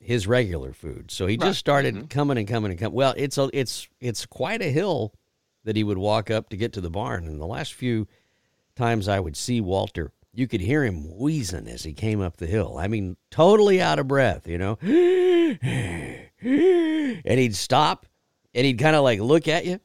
his 0.00 0.26
regular 0.26 0.74
food. 0.74 1.10
So 1.10 1.26
he 1.26 1.38
just 1.38 1.58
started 1.58 1.94
mm-hmm. 1.94 2.06
coming 2.08 2.36
and 2.36 2.46
coming 2.46 2.72
and 2.72 2.78
coming. 2.78 2.94
Well, 2.94 3.14
it's 3.16 3.38
a 3.38 3.48
it's 3.54 3.88
it's 4.02 4.26
quite 4.26 4.60
a 4.60 4.70
hill 4.70 5.14
that 5.64 5.76
he 5.76 5.84
would 5.84 5.98
walk 5.98 6.30
up 6.30 6.48
to 6.50 6.56
get 6.56 6.72
to 6.74 6.80
the 6.80 6.90
barn. 6.90 7.26
And 7.26 7.40
the 7.40 7.46
last 7.46 7.74
few 7.74 8.06
times 8.76 9.08
I 9.08 9.20
would 9.20 9.36
see 9.36 9.60
Walter, 9.60 10.12
you 10.32 10.46
could 10.46 10.60
hear 10.60 10.84
him 10.84 11.16
wheezing 11.18 11.68
as 11.68 11.84
he 11.84 11.92
came 11.92 12.20
up 12.20 12.36
the 12.36 12.46
hill. 12.46 12.76
I 12.78 12.88
mean, 12.88 13.16
totally 13.30 13.80
out 13.80 13.98
of 13.98 14.08
breath, 14.08 14.46
you 14.46 14.58
know. 14.58 14.78
and 14.82 16.28
he'd 17.40 17.56
stop 17.56 18.06
and 18.54 18.66
he'd 18.66 18.78
kind 18.78 18.96
of 18.96 19.02
like 19.04 19.20
look 19.20 19.48
at 19.48 19.66
you. 19.66 19.80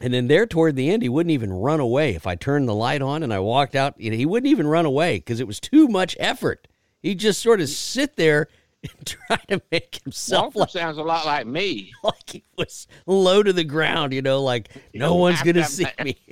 And 0.00 0.14
then 0.14 0.28
there 0.28 0.46
toward 0.46 0.76
the 0.76 0.90
end, 0.90 1.02
he 1.02 1.10
wouldn't 1.10 1.32
even 1.32 1.52
run 1.52 1.78
away. 1.78 2.14
If 2.14 2.26
I 2.26 2.34
turned 2.34 2.66
the 2.68 2.74
light 2.74 3.02
on 3.02 3.22
and 3.22 3.34
I 3.34 3.38
walked 3.38 3.76
out, 3.76 4.00
you 4.00 4.10
know, 4.10 4.16
he 4.16 4.24
wouldn't 4.24 4.50
even 4.50 4.66
run 4.66 4.86
away 4.86 5.18
because 5.18 5.40
it 5.40 5.46
was 5.46 5.60
too 5.60 5.88
much 5.88 6.16
effort. 6.18 6.66
He'd 7.02 7.18
just 7.18 7.42
sort 7.42 7.60
of 7.60 7.68
sit 7.68 8.16
there 8.16 8.48
and 8.82 8.92
try 9.06 9.36
to 9.48 9.62
make 9.70 10.00
himself 10.02 10.54
Walter 10.54 10.58
like, 10.60 10.70
sounds 10.70 10.98
a 10.98 11.02
lot 11.02 11.26
like 11.26 11.46
me. 11.46 11.92
like 12.02 12.30
he 12.30 12.44
was 12.56 12.86
low 13.06 13.42
to 13.42 13.52
the 13.52 13.64
ground, 13.64 14.12
you 14.12 14.22
know, 14.22 14.42
like 14.42 14.70
no 14.94 15.08
know, 15.08 15.14
one's 15.16 15.38
after 15.38 15.52
gonna 15.52 15.60
I'm- 15.60 15.70
see 15.70 15.86
me. 16.02 16.18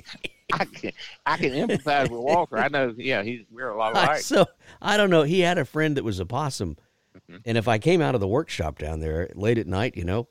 I 0.51 0.65
can 0.65 0.91
I 1.27 1.37
can 1.37 1.51
empathize 1.51 2.09
with 2.09 2.21
Walker. 2.21 2.57
I 2.57 2.69
know. 2.69 2.93
Yeah, 2.97 3.21
he's 3.21 3.41
we're 3.51 3.69
a 3.69 3.77
lot 3.77 3.93
alike. 3.93 4.17
so 4.21 4.47
I 4.81 4.97
don't 4.97 5.11
know. 5.11 5.21
He 5.21 5.41
had 5.41 5.59
a 5.59 5.65
friend 5.65 5.95
that 5.95 6.03
was 6.03 6.19
a 6.19 6.25
possum, 6.25 6.75
mm-hmm. 7.15 7.37
and 7.45 7.55
if 7.55 7.67
I 7.67 7.77
came 7.77 8.01
out 8.01 8.15
of 8.15 8.21
the 8.21 8.27
workshop 8.27 8.79
down 8.79 8.99
there 8.99 9.29
late 9.35 9.59
at 9.59 9.67
night, 9.67 9.95
you 9.95 10.05
know, 10.05 10.27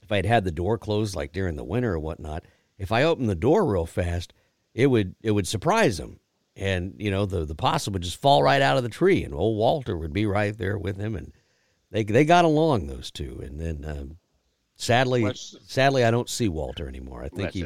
if 0.00 0.10
I 0.10 0.16
had 0.16 0.24
had 0.24 0.44
the 0.44 0.50
door 0.50 0.78
closed 0.78 1.14
like 1.14 1.32
during 1.32 1.56
the 1.56 1.64
winter 1.64 1.92
or 1.92 1.98
whatnot, 1.98 2.44
if 2.78 2.90
I 2.90 3.02
opened 3.02 3.28
the 3.28 3.34
door 3.34 3.66
real 3.66 3.84
fast, 3.84 4.32
it 4.72 4.86
would 4.86 5.14
it 5.22 5.32
would 5.32 5.46
surprise 5.46 6.00
him, 6.00 6.18
and 6.56 6.94
you 6.98 7.10
know 7.10 7.26
the 7.26 7.44
the 7.44 7.54
possum 7.54 7.92
would 7.92 8.02
just 8.02 8.20
fall 8.20 8.42
right 8.42 8.62
out 8.62 8.76
of 8.76 8.82
the 8.82 8.88
tree, 8.88 9.22
and 9.24 9.34
old 9.34 9.56
Walter 9.58 9.96
would 9.96 10.12
be 10.12 10.26
right 10.26 10.56
there 10.56 10.78
with 10.78 10.96
him, 10.96 11.14
and 11.14 11.32
they 11.90 12.02
they 12.02 12.24
got 12.24 12.44
along 12.44 12.86
those 12.86 13.10
two, 13.10 13.40
and 13.42 13.60
then. 13.60 13.84
Um, 13.84 14.16
Sadly, 14.78 15.32
sadly, 15.34 16.04
I 16.04 16.10
don't 16.10 16.28
see 16.28 16.50
Walter 16.50 16.86
anymore. 16.86 17.22
I 17.22 17.30
think 17.30 17.52
he, 17.52 17.64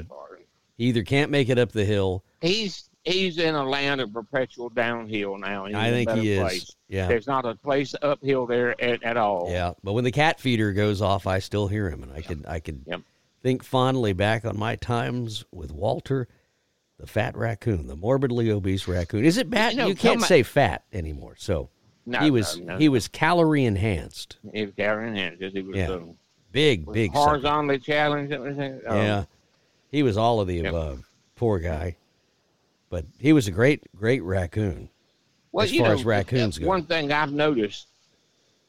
he 0.76 0.85
either 0.85 1.03
can't 1.03 1.29
make 1.29 1.48
it 1.48 1.59
up 1.59 1.72
the 1.72 1.85
hill. 1.85 2.22
He's 2.40 2.88
he's 3.05 3.37
in 3.38 3.57
a 3.57 3.68
land 3.68 4.00
of 4.00 4.12
perpetual 4.12 4.68
downhill 4.68 5.37
now. 5.37 5.64
I 5.66 5.90
think 5.90 6.09
he 6.12 6.31
is. 6.35 6.40
Place. 6.40 6.76
Yeah. 6.88 7.09
There's 7.09 7.26
not 7.26 7.44
a 7.46 7.57
place 7.57 7.96
uphill 8.00 8.46
there 8.46 8.81
at, 8.81 9.03
at 9.03 9.16
all. 9.16 9.48
Yeah, 9.50 9.72
but 9.83 9.94
when 9.94 10.05
the 10.05 10.12
cat 10.12 10.38
feeder 10.38 10.72
goes 10.72 11.03
off, 11.03 11.26
I 11.26 11.40
still 11.40 11.66
hear 11.66 11.90
him, 11.90 12.05
and 12.05 12.12
I 12.12 12.20
can 12.20 12.44
I 12.46 12.61
could 12.61 12.85
Yep. 12.87 13.00
think 13.42 13.64
fondly 13.64 14.12
back 14.12 14.44
on 14.44 14.57
my 14.57 14.76
times 14.76 15.44
with 15.50 15.72
Walter, 15.72 16.29
the 17.00 17.06
fat 17.06 17.34
raccoon, 17.34 17.86
the 17.86 17.96
morbidly 17.96 18.50
obese 18.50 18.86
raccoon. 18.86 19.24
Is 19.24 19.38
it 19.38 19.48
bad? 19.48 19.72
You 19.72 19.78
know, 19.78 19.86
you 19.86 19.94
can't 19.94 20.20
say 20.20 20.42
fat 20.42 20.84
anymore. 20.92 21.34
So 21.38 21.70
No, 22.04 22.18
he 22.20 22.30
was 22.30 22.58
no, 22.58 22.74
no. 22.74 22.78
he 22.78 22.88
was 22.90 23.08
calorie 23.08 23.64
enhanced, 23.64 24.36
He 24.52 24.66
was 24.66 24.74
hands 24.76 25.38
because 25.38 25.54
he 25.54 25.62
was 25.62 25.76
Yeah. 25.76 25.88
um, 25.92 26.16
big 26.52 26.84
big. 26.92 27.12
horizontally 27.12 27.78
challenged. 27.78 28.32
everything. 28.32 28.80
Um, 28.86 28.96
Yeah, 28.98 29.24
he 29.90 30.02
was 30.02 30.16
all 30.18 30.40
of 30.40 30.46
the 30.48 30.64
above. 30.66 31.04
Poor 31.36 31.58
guy, 31.58 31.96
but 32.90 33.06
he 33.18 33.32
was 33.32 33.48
a 33.48 33.50
great 33.50 33.82
great 33.96 34.22
raccoon. 34.22 34.90
Well, 35.52 35.64
as 35.64 35.74
far 35.74 35.88
know, 35.88 35.94
as 35.94 36.04
raccoons 36.04 36.58
go. 36.58 36.66
One 36.66 36.84
thing 36.84 37.12
I've 37.12 37.32
noticed 37.32 37.86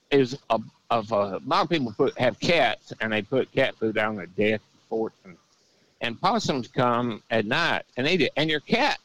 is 0.10 0.38
a, 0.50 0.60
of 0.89 1.12
a 1.12 1.39
lot 1.46 1.63
of 1.63 1.70
people 1.70 1.94
put 1.98 2.17
have 2.17 2.39
cats 2.39 2.94
and 3.02 3.12
they 3.12 3.22
put 3.24 3.52
cat 3.52 3.76
food 3.76 3.98
on 3.98 4.15
their 4.15 4.26
deck 4.28 4.62
porch 4.89 5.13
and, 5.26 5.36
and 6.02 6.20
possums 6.20 6.68
come 6.68 7.24
at 7.30 7.46
night 7.46 7.84
and 7.98 8.08
eat 8.08 8.22
it 8.22 8.32
and 8.36 8.50
your 8.50 8.60
cat 8.60 8.98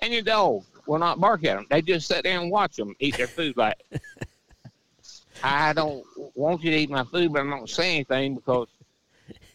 and 0.00 0.12
your 0.12 0.22
dog 0.22 0.62
will 0.86 0.98
not 0.98 1.18
bark 1.20 1.44
at 1.44 1.56
them. 1.56 1.66
They 1.70 1.82
just 1.82 2.06
sit 2.06 2.22
there 2.22 2.38
and 2.40 2.50
watch 2.50 2.76
them 2.76 2.94
eat 3.00 3.16
their 3.16 3.26
food 3.26 3.56
like. 3.56 3.76
I 5.42 5.72
don't 5.74 6.02
want 6.34 6.62
you 6.62 6.70
to 6.70 6.76
eat 6.76 6.88
my 6.90 7.04
food, 7.04 7.32
but 7.32 7.40
I'm 7.40 7.50
not 7.50 7.68
saying 7.68 7.96
anything 7.96 8.36
because 8.36 8.68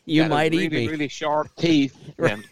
You 0.05 0.25
might 0.25 0.51
really, 0.51 0.65
eat 0.65 0.71
me. 0.71 0.87
really 0.87 1.07
sharp 1.07 1.55
teeth. 1.55 1.97
And 2.19 2.43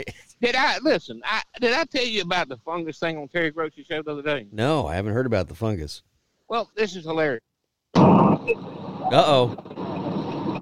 Did 0.41 0.55
I 0.55 0.77
listen? 0.79 1.21
I 1.25 1.41
did 1.59 1.73
I 1.73 1.83
tell 1.83 2.05
you 2.05 2.21
about 2.21 2.47
the 2.47 2.57
fungus 2.57 2.97
thing 2.97 3.17
on 3.17 3.27
Terry 3.27 3.51
Gross's 3.51 3.85
show 3.85 4.01
the 4.01 4.11
other 4.13 4.21
day? 4.21 4.47
No, 4.53 4.87
I 4.87 4.95
haven't 4.95 5.13
heard 5.13 5.25
about 5.25 5.47
the 5.49 5.53
fungus. 5.55 6.01
Well, 6.47 6.71
this 6.75 6.95
is 6.95 7.03
hilarious. 7.03 7.43
Uh 7.93 8.37
oh. 9.11 10.61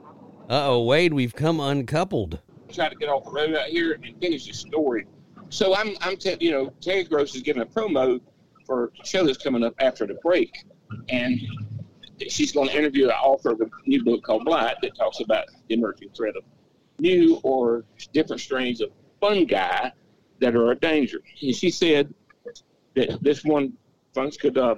Uh 0.49 0.67
oh, 0.69 0.83
Wade, 0.83 1.13
we've 1.13 1.35
come 1.35 1.59
uncoupled. 1.59 2.39
Try 2.71 2.89
to 2.89 2.95
get 2.95 3.09
off 3.09 3.25
the 3.25 3.31
road 3.31 3.55
out 3.55 3.67
here 3.67 3.93
and 3.93 4.19
finish 4.19 4.47
the 4.47 4.53
story. 4.53 5.05
So 5.49 5.75
I'm, 5.75 5.95
I'm, 6.01 6.17
te- 6.17 6.37
you 6.39 6.51
know, 6.51 6.73
Terry 6.81 7.03
Gross 7.03 7.35
is 7.35 7.41
giving 7.41 7.61
a 7.61 7.65
promo 7.65 8.19
for 8.65 8.91
a 9.01 9.05
show 9.05 9.25
that's 9.25 9.37
coming 9.37 9.63
up 9.63 9.73
after 9.79 10.05
the 10.05 10.15
break, 10.15 10.65
and 11.09 11.39
she's 12.27 12.51
going 12.51 12.67
to 12.69 12.77
interview 12.77 13.05
an 13.05 13.11
author 13.11 13.51
of 13.51 13.61
a 13.61 13.69
new 13.85 14.03
book 14.03 14.23
called 14.23 14.43
Blight 14.45 14.75
that 14.81 14.95
talks 14.95 15.21
about 15.21 15.45
the 15.67 15.75
emerging 15.75 16.09
threat 16.15 16.35
of 16.35 16.43
new 16.99 17.39
or 17.43 17.85
different 18.11 18.41
strains 18.41 18.81
of 18.81 18.89
fungi 19.21 19.89
that 20.39 20.55
are 20.55 20.71
a 20.71 20.75
danger. 20.75 21.19
And 21.41 21.55
she 21.55 21.69
said 21.69 22.13
that 22.95 23.23
this 23.23 23.43
one 23.43 23.73
fungus 24.13 24.37
could 24.37 24.57
uh, 24.57 24.75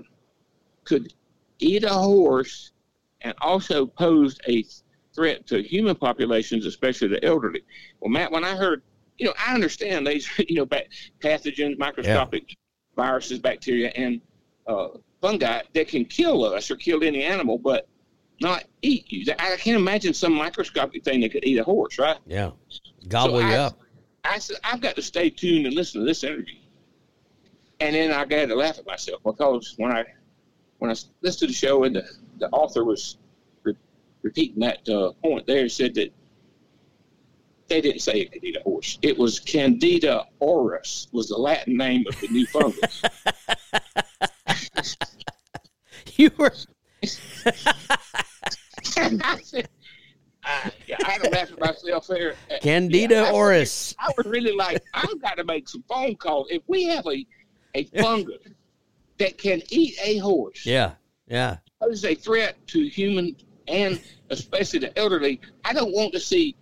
could 0.83 1.13
eat 1.59 1.83
a 1.83 1.89
horse 1.89 2.71
and 3.21 3.33
also 3.41 3.85
posed 3.85 4.41
a 4.47 4.63
threat 5.19 5.45
to 5.45 5.61
human 5.61 5.97
populations, 5.97 6.65
especially 6.65 7.09
the 7.09 7.23
elderly. 7.25 7.61
Well, 7.99 8.09
Matt, 8.09 8.31
when 8.31 8.45
I 8.45 8.55
heard, 8.55 8.83
you 9.17 9.25
know, 9.25 9.33
I 9.37 9.53
understand 9.53 10.07
these, 10.07 10.29
you 10.47 10.55
know, 10.55 10.65
pathogens, 10.65 11.77
microscopic 11.77 12.55
viruses, 12.95 13.37
bacteria, 13.39 13.89
and 13.89 14.21
uh, 14.65 14.87
fungi 15.21 15.61
that 15.73 15.87
can 15.89 16.05
kill 16.05 16.45
us 16.45 16.71
or 16.71 16.77
kill 16.77 17.03
any 17.03 17.21
animal, 17.23 17.57
but 17.57 17.89
not 18.39 18.63
eat 18.81 19.11
you. 19.11 19.25
I 19.37 19.57
can't 19.57 19.77
imagine 19.77 20.13
some 20.13 20.33
microscopic 20.33 21.03
thing 21.03 21.19
that 21.19 21.33
could 21.33 21.43
eat 21.43 21.57
a 21.57 21.65
horse, 21.65 21.99
right? 21.99 22.17
Yeah, 22.25 22.51
gobble 23.09 23.33
So 23.33 23.39
you 23.41 23.53
I- 23.53 23.57
up. 23.57 23.79
I 24.23 24.37
said, 24.39 24.57
I've 24.63 24.79
got 24.79 24.95
to 24.95 25.01
stay 25.01 25.29
tuned 25.29 25.65
and 25.65 25.75
listen 25.75 26.01
to 26.01 26.05
this 26.05 26.23
interview. 26.23 26.55
And 27.81 27.95
then 27.95 28.11
I 28.11 28.23
got 28.25 28.47
to 28.47 28.55
laugh 28.55 28.77
at 28.77 28.85
myself 28.85 29.21
because 29.25 29.73
when 29.77 29.91
I 29.91 30.05
when 30.79 30.91
I 30.91 30.95
listened 31.21 31.39
to 31.39 31.47
the 31.47 31.53
show 31.53 31.83
and 31.85 31.95
the, 31.95 32.05
the 32.37 32.49
author 32.49 32.83
was 32.83 33.17
repeating 34.21 34.59
that 34.61 34.87
uh, 34.89 35.11
point 35.23 35.47
there, 35.47 35.67
said 35.69 35.95
that 35.95 36.13
they 37.67 37.81
didn't 37.81 38.01
say 38.01 38.21
it 38.21 38.31
could 38.31 38.43
eat 38.43 38.57
a 38.57 38.61
horse. 38.61 38.97
It 39.01 39.17
was 39.17 39.39
Candida 39.39 40.25
auris 40.41 41.11
was 41.13 41.29
the 41.29 41.37
Latin 41.37 41.77
name 41.77 42.05
of 42.07 42.19
the 42.19 42.27
new 42.27 42.45
fungus. 42.47 43.01
You 46.15 46.31
were 46.37 46.53
I 47.01 47.07
said, 49.41 49.69
I, 50.43 50.71
I 51.05 51.11
had 51.11 51.23
to 51.23 51.29
laugh 51.29 51.51
at 51.51 51.59
myself 51.59 52.07
there. 52.07 52.35
Candida 52.61 53.15
yeah, 53.15 53.23
I 53.23 53.31
auris. 53.31 53.95
I 53.97 54.11
was 54.17 54.25
really 54.25 54.53
like, 54.53 54.83
I've 54.93 55.21
got 55.21 55.37
to 55.37 55.45
make 55.45 55.69
some 55.69 55.83
phone 55.87 56.17
calls. 56.17 56.47
If 56.49 56.61
we 56.67 56.83
have 56.85 57.05
a, 57.07 57.25
a 57.75 57.83
fungus 58.01 58.35
that 59.17 59.37
can 59.37 59.61
eat 59.69 59.97
a 60.03 60.17
horse, 60.17 60.65
Yeah, 60.65 60.93
yeah. 61.27 61.57
poses 61.81 62.03
a 62.03 62.15
threat 62.15 62.57
to 62.67 62.85
human 62.89 63.37
and 63.69 64.01
especially 64.29 64.79
the 64.79 64.97
elderly, 64.97 65.39
I 65.63 65.73
don't 65.73 65.93
want 65.93 66.13
to 66.13 66.19
see 66.19 66.55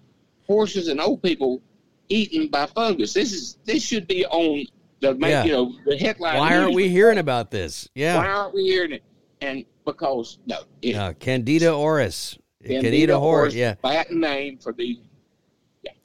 horses 0.45 0.87
and 0.87 0.99
old 1.01 1.21
people 1.23 1.61
eaten 2.09 2.47
by 2.47 2.65
fungus. 2.67 3.13
This 3.13 3.33
is 3.33 3.57
this 3.65 3.83
should 3.83 4.07
be 4.07 4.25
on 4.25 4.65
the 5.01 5.13
ma- 5.15 5.27
Yeah. 5.27 5.43
you 5.45 5.51
know 5.51 5.75
the 5.85 5.97
headline. 5.97 6.37
Why 6.37 6.55
aren't 6.55 6.67
news. 6.69 6.75
we 6.75 6.89
hearing 6.89 7.17
about 7.17 7.51
this? 7.51 7.89
Yeah. 7.95 8.17
Why 8.17 8.27
aren't 8.27 8.53
we 8.53 8.63
hearing 8.63 8.91
it? 8.93 9.03
And 9.41 9.65
because 9.85 10.39
no, 10.45 10.59
it, 10.81 10.95
Uh, 10.95 11.13
Candida 11.13 11.67
auris. 11.67 12.37
Candida 12.65 13.17
horse. 13.19 13.53
Yeah, 13.53 13.75
Latin 13.83 14.19
name 14.19 14.57
for 14.57 14.73
the 14.73 14.99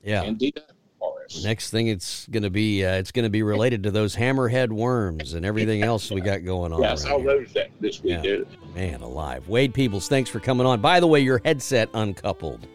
yeah. 0.05 0.23
Candida 0.25 0.63
auris. 1.03 1.45
Next 1.45 1.71
thing, 1.71 1.89
it's 1.89 2.27
gonna 2.29 2.51
be 2.51 2.85
uh, 2.85 2.95
it's 2.95 3.11
gonna 3.13 3.31
be 3.31 3.43
related 3.43 3.83
to 3.85 3.91
those 3.91 4.15
hammerhead 4.15 4.69
worms 4.71 5.35
and 5.35 5.45
everything 5.47 5.83
else 5.83 6.11
we 6.11 6.21
got 6.21 6.45
going 6.45 6.73
on. 6.73 6.83
I 6.83 6.89
around 6.89 6.97
saw 6.99 7.19
here. 7.19 7.27
those 7.41 7.53
that 7.55 7.71
this 7.81 8.03
week. 8.03 8.13
Yeah. 8.13 8.23
dude. 8.23 8.49
Man 8.75 9.01
alive, 9.03 9.49
Wade 9.49 9.75
Peebles, 9.75 10.09
thanks 10.09 10.31
for 10.31 10.41
coming 10.41 10.67
on. 10.67 10.81
By 10.81 11.01
the 11.01 11.07
way, 11.07 11.21
your 11.21 11.41
headset 11.45 11.89
uncoupled. 11.95 12.67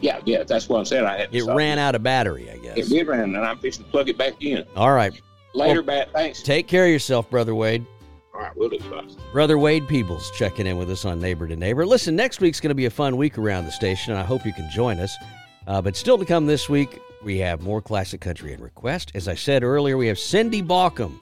Yeah, 0.00 0.20
yeah, 0.24 0.44
that's 0.44 0.68
what 0.68 0.78
I'm 0.78 0.84
saying. 0.86 1.04
I 1.04 1.18
had 1.18 1.34
It 1.34 1.44
ran 1.44 1.78
out 1.78 1.94
of 1.94 2.02
battery, 2.02 2.50
I 2.50 2.56
guess. 2.56 2.78
It 2.78 2.88
did 2.88 3.06
run, 3.06 3.20
and 3.20 3.36
I'm 3.36 3.58
fixing 3.58 3.84
to 3.84 3.90
plug 3.90 4.08
it 4.08 4.16
back 4.16 4.34
in. 4.42 4.64
All 4.74 4.92
right, 4.92 5.12
Later, 5.54 5.82
Well, 5.82 5.98
Bat. 5.98 6.08
Thanks. 6.14 6.42
take 6.42 6.66
care 6.66 6.84
of 6.86 6.90
yourself, 6.90 7.28
brother 7.28 7.54
Wade. 7.54 7.84
All 8.32 8.40
right, 8.40 8.56
we'll 8.56 8.70
do. 8.70 8.78
Brother 9.32 9.58
Wade 9.58 9.86
Peebles 9.88 10.30
checking 10.38 10.66
in 10.66 10.78
with 10.78 10.90
us 10.90 11.04
on 11.04 11.20
Neighbor 11.20 11.46
to 11.46 11.54
Neighbor. 11.56 11.84
Listen, 11.84 12.16
next 12.16 12.40
week's 12.40 12.60
going 12.60 12.70
to 12.70 12.74
be 12.74 12.86
a 12.86 12.90
fun 12.90 13.18
week 13.18 13.36
around 13.36 13.66
the 13.66 13.72
station, 13.72 14.12
and 14.14 14.20
I 14.20 14.24
hope 14.24 14.46
you 14.46 14.52
can 14.54 14.70
join 14.70 14.98
us. 14.98 15.14
Uh, 15.66 15.82
but 15.82 15.94
still 15.96 16.16
to 16.16 16.24
come 16.24 16.46
this 16.46 16.66
week, 16.68 16.98
we 17.22 17.38
have 17.38 17.60
more 17.60 17.82
classic 17.82 18.20
country 18.20 18.52
in 18.52 18.60
request. 18.60 19.12
As 19.14 19.28
I 19.28 19.34
said 19.34 19.62
earlier, 19.62 19.96
we 19.96 20.06
have 20.06 20.18
Cindy 20.18 20.62
Baucom 20.62 21.20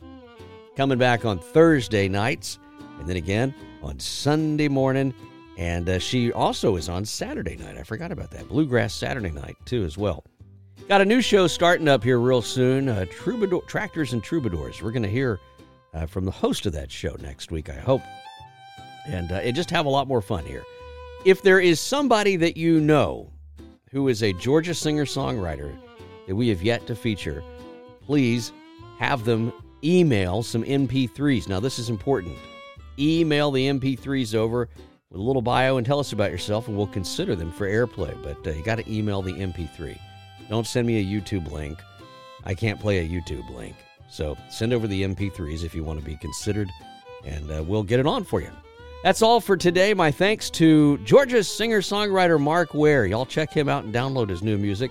coming 0.77 0.99
back 0.99 1.25
on 1.25 1.39
Thursday 1.39 2.09
nights, 2.09 2.59
and 2.99 3.09
then 3.09 3.17
again 3.17 3.55
on 3.83 3.99
Sunday 3.99 4.69
morning. 4.69 5.13
And 5.57 5.89
uh, 5.89 5.99
she 5.99 6.33
also 6.33 6.77
is 6.77 6.89
on 6.89 7.05
Saturday 7.05 7.57
night. 7.57 7.77
I 7.77 7.83
forgot 7.83 8.13
about 8.13 8.31
that. 8.31 8.49
Bluegrass 8.49 8.95
Saturday 8.95 9.31
night, 9.31 9.57
too, 9.65 9.85
as 9.85 9.99
well. 9.99 10.23
Got 10.89 11.01
a 11.01 11.05
new 11.05 11.21
show 11.21 11.49
starting 11.49 11.89
up 11.89 12.05
here 12.05 12.21
real 12.21 12.43
soon 12.43 12.89
uh, 12.89 13.07
Troubadour, 13.11 13.63
Tractors 13.63 14.13
and 14.13 14.23
Troubadours. 14.23 14.81
We're 14.81 14.93
going 14.93 15.03
to 15.03 15.09
hear 15.09 15.41
uh, 15.95 16.07
from 16.07 16.25
the 16.25 16.31
host 16.31 16.65
of 16.67 16.73
that 16.75 16.93
show 16.93 17.17
next 17.21 17.51
week, 17.51 17.69
I 17.69 17.75
hope. 17.75 18.03
And, 19.07 19.33
uh, 19.33 19.37
and 19.37 19.57
just 19.57 19.71
have 19.71 19.87
a 19.87 19.91
lot 19.91 20.07
more 20.07 20.23
fun 20.23 20.45
here. 20.45 20.63
If 21.25 21.43
there 21.43 21.59
is 21.59 21.81
somebody 21.81 22.37
that 22.37 22.57
you 22.57 22.81
know 22.81 23.33
who 23.91 24.07
is 24.07 24.23
a 24.23 24.33
Georgia 24.35 24.75
singer 24.75 25.07
songwriter 25.07 25.77
that 26.29 26.37
we 26.37 26.49
have 26.49 26.63
yet 26.63 26.87
to 26.87 26.95
feature, 26.95 27.43
please 28.01 28.53
have 28.99 29.25
them 29.25 29.53
email 29.83 30.43
some 30.43 30.63
MP3s. 30.63 31.49
Now, 31.49 31.59
this 31.59 31.79
is 31.79 31.91
important. 31.91 32.37
Email 32.99 33.51
the 33.51 33.67
MP3s 33.67 34.35
over 34.35 34.69
with 35.11 35.21
a 35.21 35.23
little 35.23 35.43
bio 35.43 35.79
and 35.79 35.87
tell 35.87 35.99
us 35.99 36.13
about 36.13 36.31
yourself, 36.31 36.69
and 36.69 36.77
we'll 36.77 36.87
consider 36.87 37.35
them 37.35 37.51
for 37.51 37.67
airplay. 37.67 38.17
But 38.23 38.47
uh, 38.47 38.55
you 38.55 38.63
got 38.63 38.77
to 38.77 38.93
email 38.93 39.23
the 39.23 39.33
MP3. 39.33 39.99
Don't 40.49 40.67
send 40.67 40.87
me 40.87 41.01
a 41.01 41.05
YouTube 41.05 41.51
link. 41.51 41.79
I 42.45 42.55
can't 42.55 42.81
play 42.81 42.99
a 42.99 43.09
YouTube 43.09 43.49
link. 43.55 43.75
So 44.11 44.37
send 44.51 44.73
over 44.73 44.87
the 44.87 45.03
MP3s 45.03 45.65
if 45.65 45.75
you 45.75 45.85
want 45.85 45.99
to 45.99 46.05
be 46.05 46.17
considered, 46.17 46.69
and 47.25 47.51
uh, 47.51 47.63
we'll 47.63 47.83
get 47.83 48.01
it 48.01 48.07
on 48.07 48.25
for 48.25 48.41
you. 48.41 48.51
That's 49.03 49.23
all 49.23 49.41
for 49.41 49.57
today. 49.57 49.95
My 49.95 50.11
thanks 50.11 50.51
to 50.51 50.99
Georgia's 50.99 51.49
singer 51.49 51.81
songwriter 51.81 52.41
Mark 52.41 52.75
Ware. 52.75 53.07
Y'all 53.07 53.27
check 53.27 53.53
him 53.53 53.69
out 53.69 53.85
and 53.85 53.95
download 53.95 54.29
his 54.29 54.43
new 54.43 54.59
music. 54.59 54.91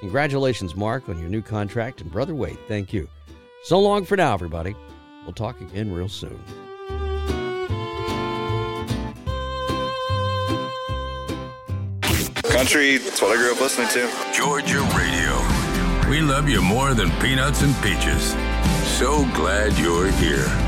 Congratulations, 0.00 0.76
Mark, 0.76 1.08
on 1.08 1.18
your 1.18 1.28
new 1.28 1.42
contract. 1.42 2.00
And 2.00 2.10
Brother 2.10 2.34
Wade, 2.34 2.58
thank 2.68 2.92
you. 2.92 3.08
So 3.64 3.80
long 3.80 4.04
for 4.04 4.16
now, 4.16 4.34
everybody. 4.34 4.76
We'll 5.24 5.32
talk 5.34 5.60
again 5.60 5.92
real 5.92 6.08
soon. 6.08 6.40
Country, 12.44 12.96
that's 12.96 13.22
what 13.22 13.36
I 13.36 13.36
grew 13.36 13.52
up 13.52 13.60
listening 13.60 13.88
to. 13.88 14.10
Georgia 14.32 14.80
Radio. 14.96 15.38
We 16.10 16.20
love 16.20 16.48
you 16.48 16.62
more 16.62 16.94
than 16.94 17.10
peanuts 17.20 17.62
and 17.62 17.74
peaches. 17.82 18.34
So 18.98 19.24
glad 19.34 19.78
you're 19.78 20.10
here. 20.12 20.67